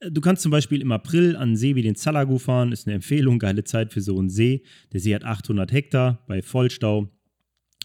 [0.00, 2.72] du kannst zum Beispiel im April an einen See wie den Zalagu fahren.
[2.72, 4.62] Ist eine Empfehlung, geile Zeit für so einen See.
[4.92, 7.10] Der See hat 800 Hektar bei Vollstau.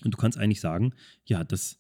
[0.04, 0.94] Und du kannst eigentlich sagen,
[1.26, 1.80] ja, dass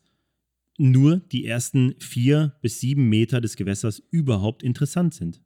[0.77, 5.41] nur die ersten vier bis sieben Meter des Gewässers überhaupt interessant sind.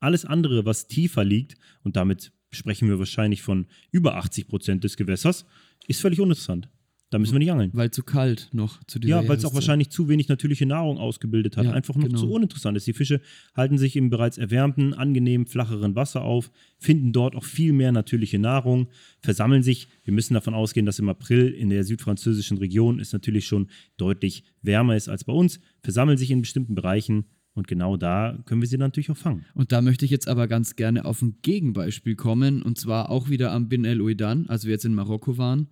[0.00, 4.96] Alles andere, was tiefer liegt, und damit sprechen wir wahrscheinlich von über 80 Prozent des
[4.96, 5.46] Gewässers,
[5.86, 6.68] ist völlig uninteressant.
[7.12, 7.68] Da müssen wir nicht angeln.
[7.74, 10.96] Weil zu kalt noch zu dieser Ja, weil es auch wahrscheinlich zu wenig natürliche Nahrung
[10.96, 11.66] ausgebildet hat.
[11.66, 12.18] Ja, Einfach noch genau.
[12.18, 12.86] zu uninteressant ist.
[12.86, 13.20] Die Fische
[13.54, 18.38] halten sich im bereits erwärmten, angenehm flacheren Wasser auf, finden dort auch viel mehr natürliche
[18.38, 18.88] Nahrung,
[19.20, 19.88] versammeln sich.
[20.04, 24.44] Wir müssen davon ausgehen, dass im April in der südfranzösischen Region es natürlich schon deutlich
[24.62, 28.68] wärmer ist als bei uns, versammeln sich in bestimmten Bereichen und genau da können wir
[28.68, 29.44] sie natürlich auch fangen.
[29.54, 33.28] Und da möchte ich jetzt aber ganz gerne auf ein Gegenbeispiel kommen und zwar auch
[33.28, 35.68] wieder am Bin El Ouidan, als wir jetzt in Marokko waren.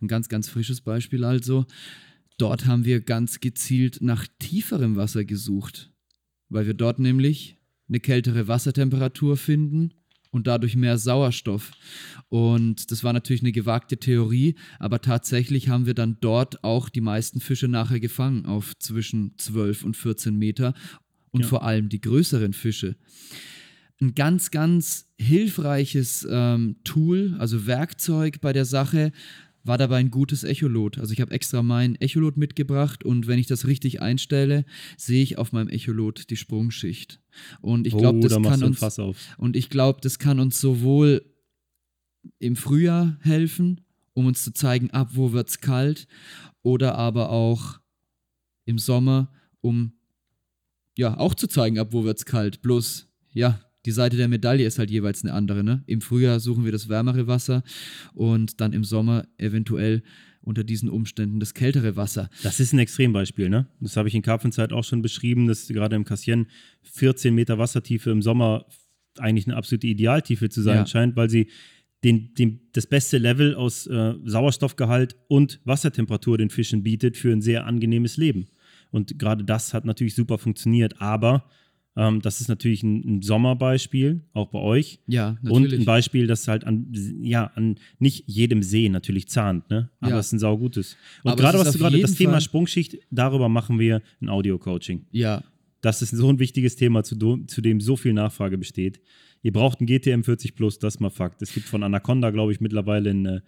[0.00, 1.66] Ein ganz, ganz frisches Beispiel also.
[2.36, 5.92] Dort haben wir ganz gezielt nach tieferem Wasser gesucht,
[6.48, 7.58] weil wir dort nämlich
[7.88, 9.92] eine kältere Wassertemperatur finden
[10.30, 11.72] und dadurch mehr Sauerstoff.
[12.28, 17.00] Und das war natürlich eine gewagte Theorie, aber tatsächlich haben wir dann dort auch die
[17.00, 20.74] meisten Fische nachher gefangen auf zwischen 12 und 14 Meter
[21.30, 21.46] und Ja.
[21.46, 22.96] vor allem die größeren Fische.
[24.00, 29.12] Ein ganz, ganz hilfreiches ähm, Tool, also Werkzeug bei der Sache,
[29.62, 30.98] war dabei ein gutes Echolot.
[30.98, 34.64] Also ich habe extra mein Echolot mitgebracht und wenn ich das richtig einstelle,
[34.96, 37.20] sehe ich auf meinem Echolot die Sprungschicht.
[37.60, 38.98] Und ich glaube, oh, das da kann uns
[39.36, 41.22] und ich glaube, das kann uns sowohl
[42.38, 43.82] im Frühjahr helfen,
[44.14, 46.06] um uns zu zeigen, ab wo wird es kalt,
[46.62, 47.80] oder aber auch
[48.64, 49.92] im Sommer, um
[50.96, 52.62] ja auch zu zeigen, ab wo wird es kalt.
[52.62, 55.64] Bloß, ja, die Seite der Medaille ist halt jeweils eine andere.
[55.64, 55.82] Ne?
[55.86, 57.62] Im Frühjahr suchen wir das wärmere Wasser
[58.12, 60.02] und dann im Sommer eventuell
[60.42, 62.30] unter diesen Umständen das kältere Wasser.
[62.42, 63.66] Das ist ein Extrembeispiel, ne?
[63.80, 66.46] Das habe ich in Karpfenzeit auch schon beschrieben, dass gerade im Kassieren
[66.82, 68.64] 14 Meter Wassertiefe im Sommer
[69.18, 70.86] eigentlich eine absolute Idealtiefe zu sein Ja.
[70.86, 71.48] scheint, weil sie
[72.04, 77.42] den, den, das beste Level aus äh, Sauerstoffgehalt und Wassertemperatur den Fischen bietet für ein
[77.42, 78.46] sehr angenehmes Leben.
[78.90, 81.44] Und gerade das hat natürlich super funktioniert, aber
[81.96, 85.00] ähm, das ist natürlich ein, ein Sommerbeispiel, auch bei euch.
[85.06, 85.80] Ja, Und natürlich.
[85.80, 89.90] ein Beispiel, das halt an, ja, an nicht jedem See natürlich zahnt, ne?
[90.00, 90.18] Aber Ja.
[90.18, 90.96] es ist ein saugutes.
[91.24, 95.06] Und gerade was du gerade, das jeden Thema Fall- Sprungschicht, darüber machen wir ein Audio-Coaching.
[95.10, 95.42] ja,
[95.82, 97.16] Das ist so ein wichtiges Thema, zu,
[97.46, 99.00] zu dem so viel Nachfrage besteht.
[99.42, 101.40] Ihr braucht ein GTM 40 Plus, das ist mal Fakt.
[101.40, 103.42] Es gibt von Anaconda, glaube ich, mittlerweile ein, äh, ein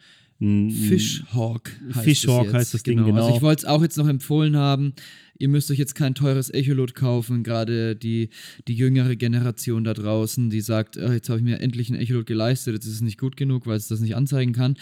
[0.70, 2.54] Fishhawk heißt Fishhawk jetzt.
[2.54, 3.22] heißt das Ding, genau.
[3.24, 4.94] Also ich wollte es auch jetzt noch empfohlen haben.
[5.38, 8.28] Ihr müsst euch jetzt kein teures Echolot kaufen, gerade die,
[8.68, 12.26] die jüngere Generation da draußen, die sagt, "Ah, jetzt habe ich mir endlich ein Echolot
[12.26, 14.76] geleistet, jetzt ist es nicht gut genug, weil es das nicht anzeigen kann.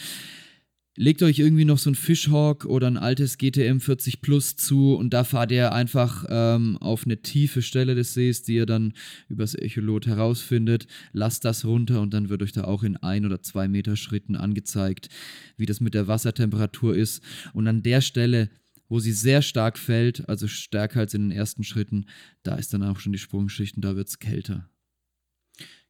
[0.96, 5.14] Legt euch irgendwie noch so ein Fishhawk oder ein altes GTM 40 Plus zu und
[5.14, 8.94] da fahrt ihr einfach ähm, auf eine tiefe Stelle des Sees, die ihr dann
[9.28, 10.88] übers Echolot herausfindet.
[11.12, 14.34] Lasst das runter und dann wird euch da auch in ein oder zwei Meter Schritten
[14.34, 15.08] angezeigt,
[15.56, 17.22] wie das mit der Wassertemperatur ist.
[17.52, 18.50] Und an der Stelle,
[18.88, 22.06] wo sie sehr stark fällt, also stärker als in den ersten Schritten,
[22.42, 24.68] da ist dann auch schon die Sprungschicht und da wird es kälter.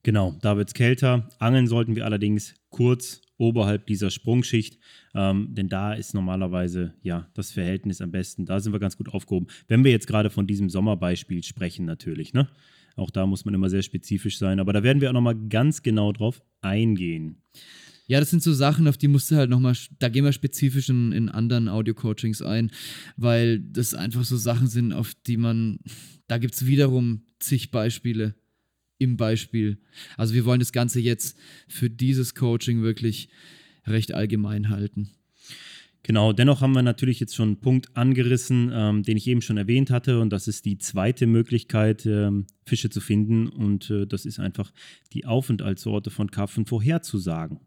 [0.03, 1.31] Genau, da wird es kälter.
[1.39, 4.79] Angeln sollten wir allerdings kurz oberhalb dieser Sprungschicht,
[5.15, 8.47] ähm, denn da ist normalerweise ja das Verhältnis am besten.
[8.47, 9.49] Da sind wir ganz gut aufgehoben.
[9.67, 12.49] Wenn wir jetzt gerade von diesem Sommerbeispiel sprechen, natürlich, ne?
[12.97, 15.83] Auch da muss man immer sehr spezifisch sein, aber da werden wir auch nochmal ganz
[15.83, 17.41] genau drauf eingehen.
[18.07, 20.89] Ja, das sind so Sachen, auf die musst du halt nochmal, da gehen wir spezifisch
[20.89, 22.73] in, in anderen Audio-Coachings ein,
[23.17, 25.79] weil das einfach so Sachen sind, auf die man,
[26.27, 28.35] da gibt es wiederum zig Beispiele
[29.01, 29.79] im Beispiel.
[30.17, 31.37] Also wir wollen das Ganze jetzt
[31.69, 33.29] für dieses Coaching wirklich
[33.87, 35.11] recht allgemein halten.
[36.03, 39.59] Genau, dennoch haben wir natürlich jetzt schon einen Punkt angerissen, ähm, den ich eben schon
[39.59, 44.25] erwähnt hatte, und das ist die zweite Möglichkeit, ähm, Fische zu finden, und äh, das
[44.25, 44.73] ist einfach
[45.13, 47.61] die Aufenthaltsorte von Karpfen vorherzusagen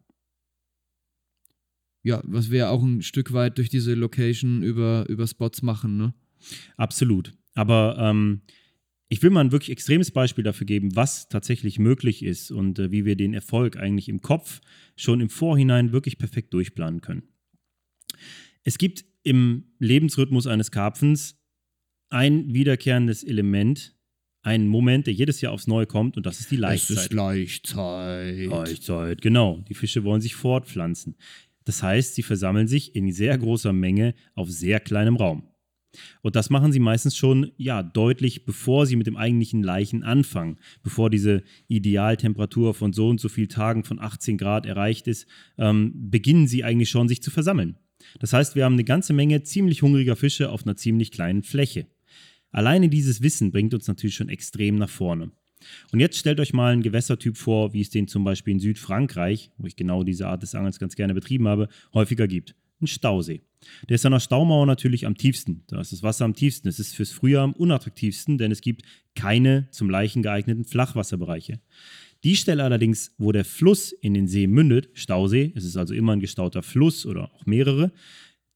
[2.03, 6.13] ja, was wir auch ein Stück weit durch diese Location über, über Spots machen, ne?
[6.75, 7.33] Absolut.
[7.55, 8.41] Aber ähm,
[9.13, 12.91] ich will mal ein wirklich extremes Beispiel dafür geben, was tatsächlich möglich ist und äh,
[12.91, 14.59] wie wir den Erfolg eigentlich im Kopf
[14.95, 17.21] schon im Vorhinein wirklich perfekt durchplanen können.
[18.63, 21.39] Es gibt im Lebensrhythmus eines Karpfens
[22.09, 23.95] ein wiederkehrendes Element,
[24.41, 26.97] einen Moment, der jedes Jahr aufs Neue kommt und das ist die Laichzeit.
[26.97, 28.47] Es ist Laichzeit.
[28.47, 29.63] Laichzeit, genau.
[29.69, 31.17] Die Fische wollen sich fortpflanzen.
[31.65, 35.52] Das heißt, sie versammeln sich in sehr großer Menge auf sehr kleinem Raum.
[36.21, 40.57] Und das machen sie meistens schon, ja, deutlich bevor sie mit dem eigentlichen Leichen anfangen,
[40.81, 45.27] bevor diese Idealtemperatur von so und so vielen Tagen von 18 Grad erreicht ist,
[45.57, 47.77] ähm, beginnen sie eigentlich schon, sich zu versammeln.
[48.19, 51.87] Das heißt, wir haben eine ganze Menge ziemlich hungriger Fische auf einer ziemlich kleinen Fläche.
[52.51, 55.31] Alleine dieses Wissen bringt uns natürlich schon extrem nach vorne.
[55.91, 59.51] Und jetzt stellt euch mal einen Gewässertyp vor, wie es den zum Beispiel in Südfrankreich,
[59.57, 62.55] wo ich genau diese Art des Angels ganz gerne betrieben habe, häufiger gibt.
[62.83, 63.41] Ein Stausee.
[63.87, 65.63] Der ist an der Staumauer natürlich am tiefsten.
[65.67, 66.67] Da ist das Wasser am tiefsten.
[66.67, 68.83] Es ist fürs Frühjahr am unattraktivsten, denn es gibt
[69.15, 71.61] keine zum Leichen geeigneten Flachwasserbereiche.
[72.25, 76.11] Die Stelle allerdings, wo der Fluss in den See mündet, Stausee, es ist also immer
[76.11, 77.93] ein gestauter Fluss oder auch mehrere,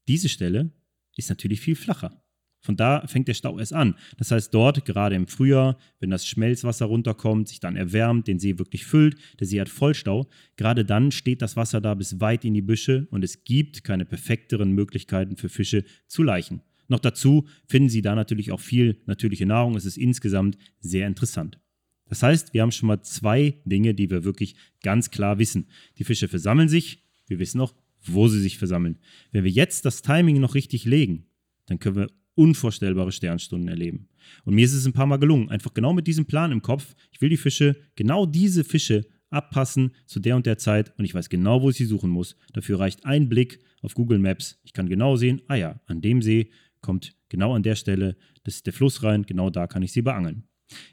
[0.10, 0.72] diese Stelle
[1.16, 2.22] ist natürlich viel flacher.
[2.68, 3.96] Von da fängt der Stau erst an.
[4.18, 8.60] Das heißt, dort, gerade im Frühjahr, wenn das Schmelzwasser runterkommt, sich dann erwärmt, den See
[8.60, 12.54] wirklich füllt, der See hat Vollstau, gerade dann steht das Wasser da bis weit in
[12.54, 16.62] die Büsche und es gibt keine perfekteren Möglichkeiten für Fische zu laichen.
[16.90, 19.78] Noch dazu finden sie da natürlich auch viel natürliche Nahrung.
[19.78, 21.62] Es ist insgesamt sehr interessant.
[22.10, 25.68] Das heißt, wir haben schon mal zwei Dinge, die wir wirklich ganz klar wissen.
[26.00, 28.98] Die Fische versammeln sich, wir wissen auch, wo sie sich versammeln.
[29.32, 31.28] Wenn wir jetzt das Timing noch richtig legen,
[31.68, 32.08] dann können wir
[32.38, 34.10] unvorstellbare Sternstunden erleben.
[34.46, 36.96] Und mir ist es ein paar Mal gelungen, einfach genau mit diesem Plan im Kopf.
[37.12, 41.14] Ich will die Fische, genau diese Fische abpassen zu der und der Zeit und ich
[41.14, 42.38] weiß genau, wo ich sie suchen muss.
[42.54, 44.60] Dafür reicht ein Blick auf Google Maps.
[44.64, 46.50] Ich kann genau sehen, ah ja, an dem See
[46.82, 48.16] kommt genau an der Stelle
[48.48, 50.44] das ist der Fluss rein, genau da kann ich sie beangeln.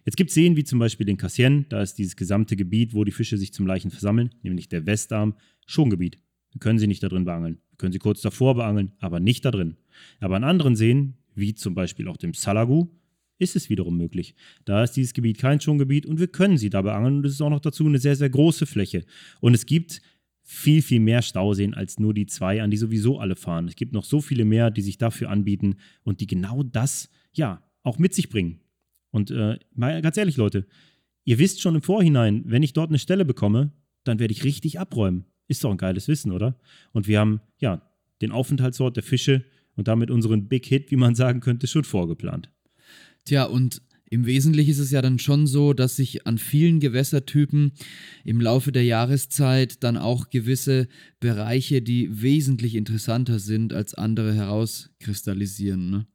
[0.04, 3.04] Jetzt gibt es Seen wie zum Beispiel den Cassien, da ist dieses gesamte Gebiet, wo
[3.04, 6.18] die Fische sich zum Leichen versammeln, nämlich der Westarm, Schongebiet.
[6.50, 7.60] Wir können sie nicht da drin beangeln.
[7.70, 9.76] Wir können sie kurz davor beangeln, aber nicht da drin.
[10.18, 12.88] Aber an anderen Seen, wie zum Beispiel auch dem Salagu,
[13.38, 14.34] ist es wiederum möglich.
[14.64, 17.40] Da ist dieses Gebiet kein Schongebiet und wir können sie dabei angeln und es ist
[17.40, 19.04] auch noch dazu eine sehr, sehr große Fläche.
[19.40, 20.00] Und es gibt
[20.42, 23.66] viel, viel mehr Stauseen als nur die zwei, an die sowieso alle fahren.
[23.66, 27.62] Es gibt noch so viele mehr, die sich dafür anbieten und die genau das, ja,
[27.82, 28.60] auch mit sich bringen.
[29.10, 30.66] Und äh, mal ganz ehrlich, Leute,
[31.24, 33.72] ihr wisst schon im Vorhinein, wenn ich dort eine Stelle bekomme,
[34.04, 35.24] dann werde ich richtig abräumen.
[35.48, 36.58] Ist doch ein geiles Wissen, oder?
[36.92, 37.82] Und wir haben, ja,
[38.20, 39.44] den Aufenthaltsort der Fische
[39.76, 42.50] und damit unseren Big Hit, wie man sagen könnte, schon vorgeplant.
[43.24, 47.72] Tja, und im Wesentlichen ist es ja dann schon so, dass sich an vielen Gewässertypen
[48.24, 50.88] im Laufe der Jahreszeit dann auch gewisse
[51.20, 55.90] Bereiche, die wesentlich interessanter sind als andere, herauskristallisieren.
[55.90, 56.06] Ne?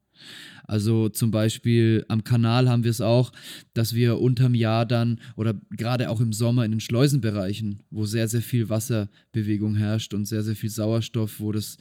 [0.69, 3.31] Also zum Beispiel am Kanal haben wir es auch,
[3.73, 8.27] dass wir unterm Jahr dann oder gerade auch im Sommer in den Schleusenbereichen, wo sehr,
[8.27, 11.77] sehr viel Wasserbewegung herrscht und sehr, sehr viel Sauerstoff, wo das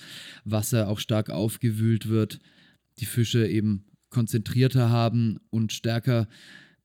[0.47, 2.39] Wasser auch stark aufgewühlt wird,
[2.99, 6.26] die Fische eben konzentrierter haben und stärker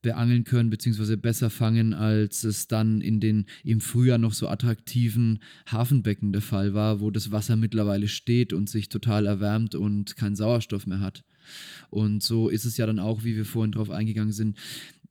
[0.02, 5.38] beangeln können, beziehungsweise besser fangen, als es dann in den im Frühjahr noch so attraktiven
[5.66, 10.36] Hafenbecken der Fall war, wo das Wasser mittlerweile steht und sich total erwärmt und keinen
[10.36, 11.24] Sauerstoff mehr hat.
[11.90, 14.58] Und so ist es ja dann auch, wie wir vorhin drauf eingegangen sind,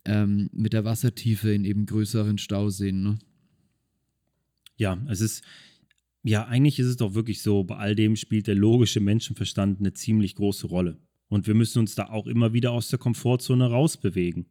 [0.05, 3.03] ähm, mit der Wassertiefe in eben größeren Stauseen.
[3.03, 3.19] Ne?
[4.77, 5.43] Ja, es ist,
[6.23, 9.93] ja, eigentlich ist es doch wirklich so, bei all dem spielt der logische Menschenverstand eine
[9.93, 10.97] ziemlich große Rolle.
[11.27, 14.45] Und wir müssen uns da auch immer wieder aus der Komfortzone rausbewegen.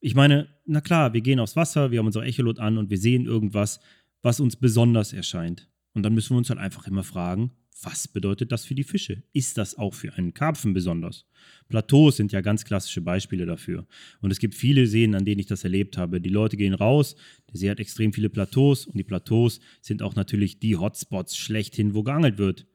[0.00, 2.98] Ich meine, na klar, wir gehen aufs Wasser, wir haben unser Echolot an und wir
[2.98, 3.80] sehen irgendwas,
[4.22, 5.68] was uns besonders erscheint.
[5.94, 9.22] Und dann müssen wir uns halt einfach immer fragen, was bedeutet das für die Fische?
[9.32, 11.26] Ist das auch für einen Karpfen besonders?
[11.68, 13.86] Plateaus sind ja ganz klassische Beispiele dafür.
[14.20, 16.20] Und es gibt viele Seen, an denen ich das erlebt habe.
[16.20, 17.14] Die Leute gehen raus,
[17.50, 21.94] der See hat extrem viele Plateaus und die Plateaus sind auch natürlich die Hotspots schlechthin,
[21.94, 22.66] wo geangelt wird.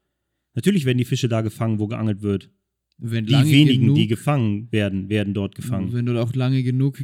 [0.54, 2.52] Natürlich werden die Fische da gefangen, wo geangelt wird.
[2.98, 5.92] Wenn die wenigen, genug, die gefangen werden, werden dort gefangen.
[5.92, 7.04] Wenn du auch lange genug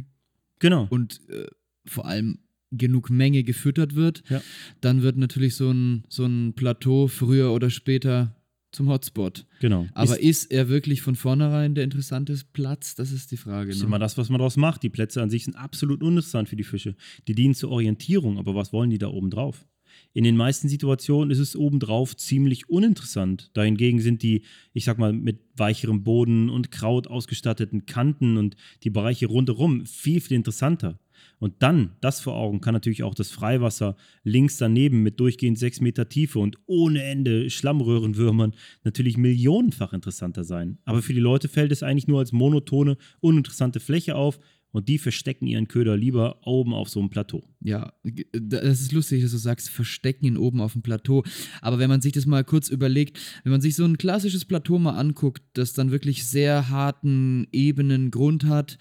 [0.58, 0.86] genau.
[0.88, 1.46] und äh,
[1.84, 2.38] vor allem
[2.70, 4.40] genug Menge gefüttert wird, Ja.
[4.80, 8.36] dann wird natürlich so ein, so ein Plateau früher oder später
[8.72, 9.46] zum Hotspot.
[9.60, 9.88] Genau.
[9.94, 12.94] Aber ist, ist, er wirklich von vornherein der interessante Platz?
[12.94, 13.70] Das ist die Frage.
[13.70, 13.86] ist Ne?
[13.86, 14.84] immer das, was man daraus macht.
[14.84, 16.94] Die Plätze an sich sind absolut uninteressant für die Fische.
[17.26, 19.66] Die dienen zur Orientierung, aber was wollen die da oben drauf?
[20.12, 23.50] In den meisten Situationen ist es obendrauf ziemlich uninteressant.
[23.54, 24.42] Dahingegen sind die,
[24.72, 28.54] ich sag mal, mit weicherem Boden und Kraut ausgestatteten Kanten und
[28.84, 31.00] die Bereiche rundherum viel, viel interessanter.
[31.38, 35.80] Und dann, das vor Augen, kann natürlich auch das Freiwasser links daneben mit durchgehend sechs
[35.80, 38.54] Meter Tiefe und ohne Ende Schlammröhrenwürmern
[38.84, 40.78] natürlich millionenfach interessanter sein.
[40.84, 44.38] Aber für die Leute fällt es eigentlich nur als monotone, uninteressante Fläche auf
[44.72, 47.42] und die verstecken ihren Köder lieber oben auf so einem Plateau.
[47.60, 47.92] Ja,
[48.32, 51.24] das ist lustig, dass du sagst, verstecken ihn oben auf dem Plateau.
[51.60, 54.78] Aber wenn man sich das mal kurz überlegt, wenn man sich so ein klassisches Plateau
[54.78, 58.78] mal anguckt, das dann wirklich sehr harten, ebenen Grund hat,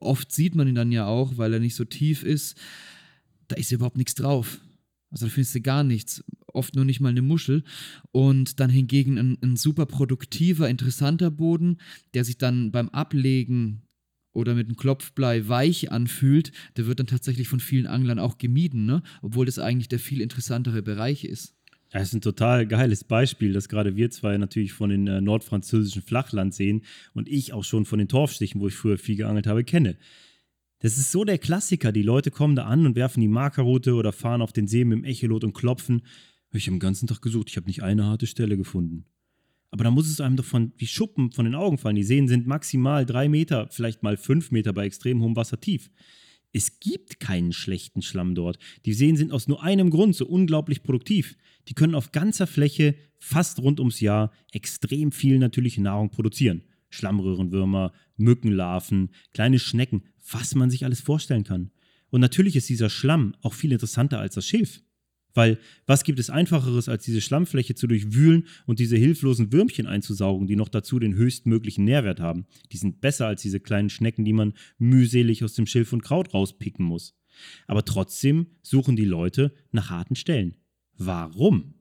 [0.00, 2.56] oft sieht man ihn dann ja auch, weil er nicht so tief ist,
[3.48, 4.60] da ist überhaupt nichts drauf.
[5.10, 6.22] Also da findest du gar nichts,
[6.52, 7.64] oft nur nicht mal eine Muschel.
[8.12, 11.78] Und dann hingegen ein, ein super produktiver, interessanter Boden,
[12.14, 13.82] der sich dann beim Ablegen
[14.34, 18.84] oder mit einem Klopfblei weich anfühlt, der wird dann tatsächlich von vielen Anglern auch gemieden,
[18.86, 19.02] ne?
[19.22, 21.57] obwohl das eigentlich der viel interessantere Bereich ist.
[21.90, 26.02] Das ist ein total geiles Beispiel, das gerade wir zwei natürlich von den äh, nordfranzösischen
[26.02, 26.82] Flachlandseen
[27.14, 29.96] und ich auch schon von den Torfstichen, wo ich früher viel geangelt habe, kenne.
[30.80, 31.90] Das ist so der Klassiker.
[31.90, 34.98] Die Leute kommen da an und werfen die Markerroute oder fahren auf den See mit
[34.98, 36.02] dem Echolot und klopfen.
[36.52, 39.04] Ich habe den ganzen Tag gesucht, ich habe nicht eine harte Stelle gefunden.
[39.70, 41.96] Aber da muss es einem doch von wie Schuppen von den Augen fallen.
[41.96, 45.90] Die Seen sind maximal drei Meter, vielleicht mal fünf Meter bei extrem hohem Wasser tief.
[46.52, 48.58] Es gibt keinen schlechten Schlamm dort.
[48.86, 51.36] Die Seen sind aus nur einem Grund so unglaublich produktiv.
[51.68, 56.62] Die können auf ganzer Fläche fast rund ums Jahr extrem viel natürliche Nahrung produzieren.
[56.90, 61.70] Schlammröhrenwürmer, Mückenlarven, kleine Schnecken, was man sich alles vorstellen kann.
[62.10, 64.80] Und natürlich ist dieser Schlamm auch viel interessanter als das Schilf.
[65.34, 70.46] Weil was gibt es einfacheres, als diese Schlammfläche zu durchwühlen und diese hilflosen Würmchen einzusaugen,
[70.46, 72.46] die noch dazu den höchstmöglichen Nährwert haben?
[72.72, 76.32] Die sind besser als diese kleinen Schnecken, die man mühselig aus dem Schilf und Kraut
[76.32, 77.14] rauspicken muss.
[77.66, 80.56] Aber trotzdem suchen die Leute nach harten Stellen.
[80.98, 81.74] Warum?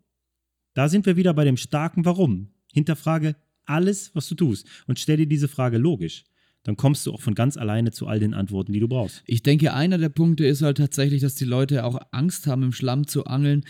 [0.74, 2.50] Da sind wir wieder bei dem starken Warum.
[2.72, 6.24] Hinterfrage alles, was du tust und stell dir diese Frage logisch.
[6.64, 9.24] Dann kommst du auch von ganz alleine zu all den Antworten, die du brauchst.
[9.26, 12.74] Ich denke, einer der Punkte ist halt tatsächlich, dass die Leute auch Angst haben, im
[12.74, 13.64] Schlamm zu angeln,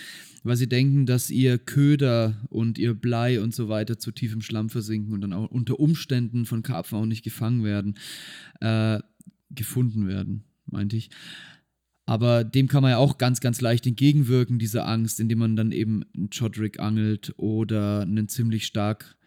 [0.44, 4.42] weil sie denken, dass ihr Köder und ihr Blei und so weiter zu tief im
[4.42, 8.00] Schlamm versinken und dann auch unter Umständen von Karpfen auch nicht gefangen werden,
[8.62, 9.00] äh,
[9.52, 11.12] gefunden werden, meinte ich.
[12.08, 15.74] Aber dem kann man ja auch ganz, ganz leicht entgegenwirken, dieser Angst, indem man dann
[15.74, 19.18] eben einen Chodrick angelt oder einen ziemlich stark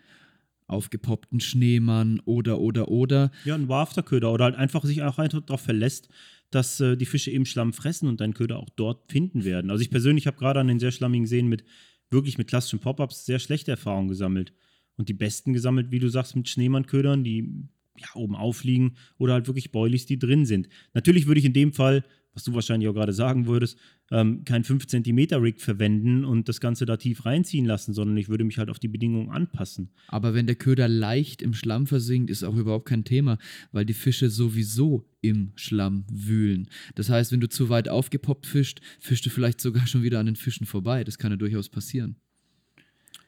[0.66, 3.33] aufgepoppten Schneemann oder, oder, oder.
[3.45, 6.09] Ja, ein Wafterköder oder halt einfach sich auch einfach darauf verlässt,
[6.51, 9.70] dass äh, die Fische im Schlamm fressen und deinen Köder auch dort finden werden.
[9.70, 11.64] Also ich persönlich habe gerade an den sehr schlammigen Seen mit
[12.11, 14.55] wirklich mit klassischen Pop-ups sehr schlechte Erfahrungen gesammelt
[14.97, 17.68] und die besten gesammelt, wie du sagst, mit Schneemannködern, die
[17.99, 20.68] ja, oben aufliegen oder halt wirklich Boilies, die drin sind.
[20.95, 22.05] Natürlich würde ich in dem Fall,
[22.35, 23.78] was du wahrscheinlich auch gerade sagen würdest,
[24.11, 28.28] ähm, kein 5 cm Rig verwenden und das Ganze da tief reinziehen lassen, sondern ich
[28.28, 29.91] würde mich halt auf die Bedingungen anpassen.
[30.09, 33.39] Aber wenn der Köder leicht im Schlamm versinkt, ist auch überhaupt kein Thema,
[33.72, 36.68] weil die Fische sowieso im Schlamm wühlen.
[36.95, 40.26] Das heißt, wenn du zu weit aufgepoppt fischst, fischst du vielleicht sogar schon wieder an
[40.26, 41.05] den Fischen vorbei.
[41.05, 42.16] Das kann ja durchaus passieren.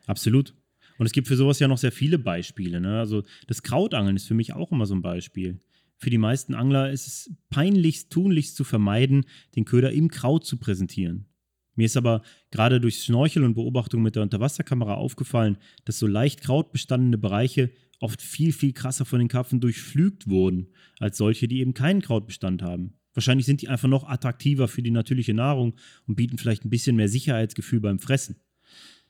[0.07, 0.55] Absolut.
[0.99, 2.81] Und es gibt für sowas ja noch sehr viele Beispiele.
[2.81, 2.99] Ne?
[2.99, 5.61] Also das Krautangeln ist für mich auch immer so ein Beispiel.
[6.03, 9.25] Für die meisten Angler ist es peinlichst, tunlichst zu vermeiden,
[9.55, 11.27] den Köder im Kraut zu präsentieren.
[11.77, 16.41] Mir ist aber gerade durch Schnorchel und Beobachtung mit der Unterwasserkamera aufgefallen, dass so leicht
[16.41, 21.73] krautbestandene Bereiche oft viel, viel krasser von den Karpfen durchflügt wurden, als solche, die eben
[21.73, 22.95] keinen Krautbestand haben.
[23.15, 25.75] Wahrscheinlich sind die einfach noch attraktiver für die natürliche Nahrung
[26.09, 28.41] und bieten vielleicht ein bisschen mehr Sicherheitsgefühl beim Fressen.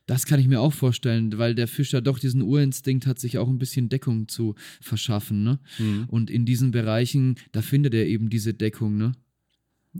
[0.05, 3.37] Das kann ich mir auch vorstellen, weil der Fisch ja doch diesen Urinstinkt hat, sich
[3.37, 5.43] auch ein bisschen Deckung zu verschaffen.
[5.43, 5.59] Ne?
[6.07, 8.97] Und in diesen Bereichen, da findet er eben diese Deckung.
[8.97, 9.13] Ne?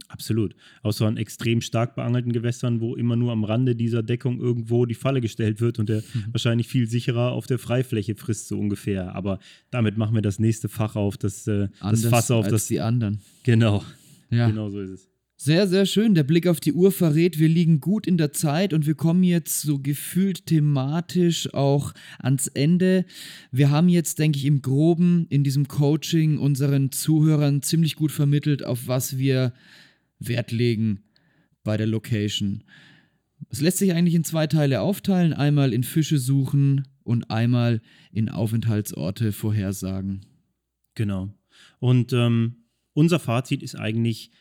[0.07, 0.55] Absolut.
[0.81, 4.95] Außer an extrem stark beangelten Gewässern, wo immer nur am Rande dieser Deckung irgendwo die
[4.95, 9.15] Falle gestellt wird und der wahrscheinlich viel sicherer auf der Freifläche frisst, so ungefähr.
[9.15, 9.39] Aber
[9.69, 12.67] damit machen wir das nächste Fach auf, das, äh, das Fass auf, als das.
[12.67, 13.19] die anderen.
[13.43, 13.83] Genau.
[14.29, 14.49] Ja.
[14.49, 15.12] Genau so ist es.
[15.45, 16.15] Sehr, sehr schön.
[16.15, 19.23] Der Blick auf die Uhr verrät, wir liegen gut in der Zeit und wir kommen
[19.23, 23.03] jetzt so gefühlt thematisch auch ans Ende.
[23.51, 28.63] Wir haben jetzt, denke ich, im groben in diesem Coaching unseren Zuhörern ziemlich gut vermittelt,
[28.63, 29.51] auf was wir
[30.17, 31.03] Wert legen
[31.65, 32.63] bei der Location.
[33.49, 35.33] Es lässt sich eigentlich in zwei Teile aufteilen.
[35.33, 37.81] Einmal in Fische suchen und einmal
[38.13, 40.21] in Aufenthaltsorte vorhersagen.
[40.95, 41.33] Genau.
[41.79, 42.63] Und ähm,
[42.93, 44.31] unser Fazit ist eigentlich,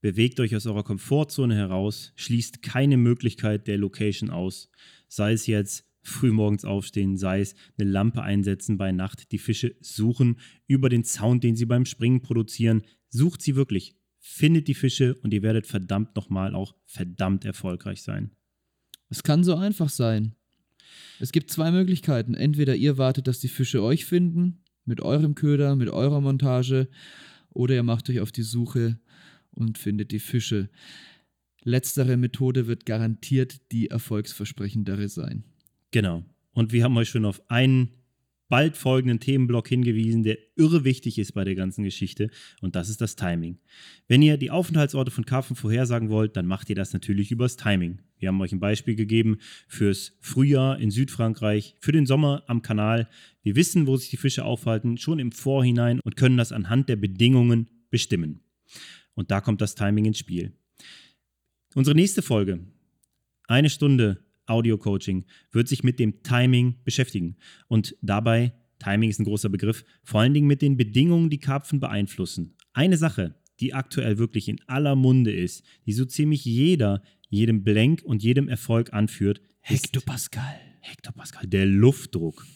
[0.00, 4.70] Bewegt euch aus eurer Komfortzone heraus, schließt keine Möglichkeit der Location aus.
[5.08, 10.38] Sei es jetzt frühmorgens aufstehen, sei es eine Lampe einsetzen bei Nacht, die Fische suchen
[10.66, 12.82] über den Sound, den sie beim Springen produzieren.
[13.08, 18.30] Sucht sie wirklich, findet die Fische und ihr werdet verdammt nochmal auch verdammt erfolgreich sein.
[19.10, 20.34] Es kann so einfach sein.
[21.18, 22.34] Es gibt zwei Möglichkeiten.
[22.34, 26.88] Entweder ihr wartet, dass die Fische euch finden, mit eurem Köder, mit eurer Montage,
[27.50, 29.00] oder ihr macht euch auf die Suche
[29.58, 30.70] und findet die Fische.
[31.62, 35.44] Letztere Methode wird garantiert die erfolgsversprechendere sein.
[35.90, 36.24] Genau.
[36.52, 37.90] Und wir haben euch schon auf einen
[38.48, 42.30] bald folgenden Themenblock hingewiesen, der irre wichtig ist bei der ganzen Geschichte.
[42.60, 43.58] Und das ist das Timing.
[44.06, 48.00] Wenn ihr die Aufenthaltsorte von Karpfen vorhersagen wollt, dann macht ihr das natürlich übers Timing.
[48.18, 49.38] Wir haben euch ein Beispiel gegeben
[49.68, 53.08] fürs Frühjahr in Südfrankreich, für den Sommer am Kanal.
[53.42, 56.96] Wir wissen, wo sich die Fische aufhalten, schon im Vorhinein und können das anhand der
[56.96, 58.40] Bedingungen bestimmen.
[59.18, 60.52] Und da kommt das Timing ins Spiel.
[61.74, 62.60] Unsere nächste Folge,
[63.48, 67.36] eine Stunde Audio-Coaching, wird sich mit dem Timing beschäftigen.
[67.66, 71.80] Und dabei, Timing ist ein großer Begriff, vor allen Dingen mit den Bedingungen, die Karpfen
[71.80, 72.54] beeinflussen.
[72.74, 78.02] Eine Sache, die aktuell wirklich in aller Munde ist, die so ziemlich jeder, jedem Blank
[78.04, 80.60] und jedem Erfolg anführt, Hektopascal.
[80.80, 82.46] Hektopascal, der Luftdruck.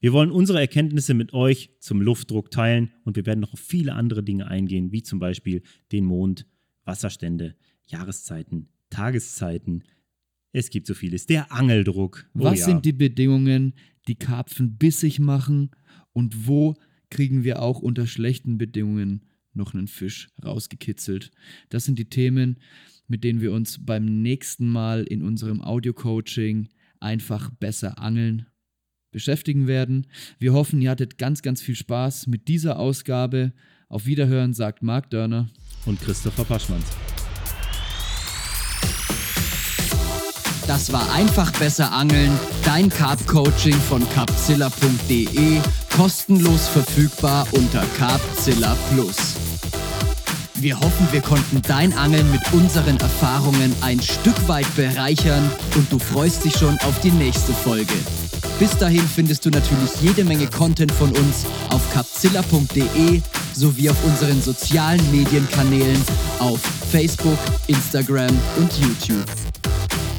[0.00, 3.94] Wir wollen unsere Erkenntnisse mit euch zum Luftdruck teilen und wir werden noch auf viele
[3.94, 6.46] andere Dinge eingehen, wie zum Beispiel den Mond,
[6.84, 7.54] Wasserstände,
[7.86, 9.84] Jahreszeiten, Tageszeiten,
[10.52, 11.26] es gibt so vieles.
[11.26, 12.28] Der Angeldruck.
[12.34, 12.64] Oh Was ja.
[12.66, 13.74] sind die Bedingungen,
[14.08, 15.70] die Karpfen bissig machen
[16.12, 16.74] und wo
[17.10, 21.30] kriegen wir auch unter schlechten Bedingungen noch einen Fisch rausgekitzelt?
[21.68, 22.58] Das sind die Themen,
[23.06, 26.68] mit denen wir uns beim nächsten Mal in unserem Audio-Coaching
[27.00, 28.46] einfach besser angeln
[29.10, 30.06] beschäftigen werden.
[30.38, 33.52] Wir hoffen, ihr hattet ganz, ganz viel Spaß mit dieser Ausgabe.
[33.88, 35.48] Auf Wiederhören sagt Marc Dörner
[35.86, 36.86] und Christopher Paschmanns.
[40.66, 42.30] Das war einfach besser angeln,
[42.64, 45.60] dein Carp Coaching von carpzilla.de,
[45.96, 49.49] kostenlos verfügbar unter Carpzilla Plus.
[50.60, 55.98] Wir hoffen, wir konnten dein Angeln mit unseren Erfahrungen ein Stück weit bereichern und du
[55.98, 57.94] freust dich schon auf die nächste Folge.
[58.58, 63.22] Bis dahin findest du natürlich jede Menge Content von uns auf capzilla.de
[63.54, 66.02] sowie auf unseren sozialen Medienkanälen
[66.40, 69.24] auf Facebook, Instagram und YouTube.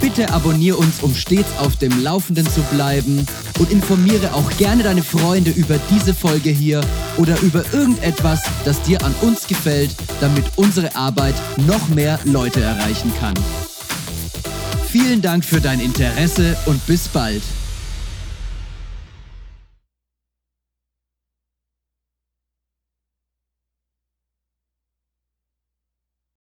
[0.02, 3.26] Bitte abonniere uns, um stets auf dem Laufenden zu bleiben
[3.60, 6.82] und informiere auch gerne deine Freunde über diese Folge hier
[7.18, 11.36] oder über irgendetwas, das dir an uns gefällt, damit unsere Arbeit
[11.68, 13.36] noch mehr Leute erreichen kann.
[14.92, 17.44] Vielen Dank für dein Interesse und bis bald.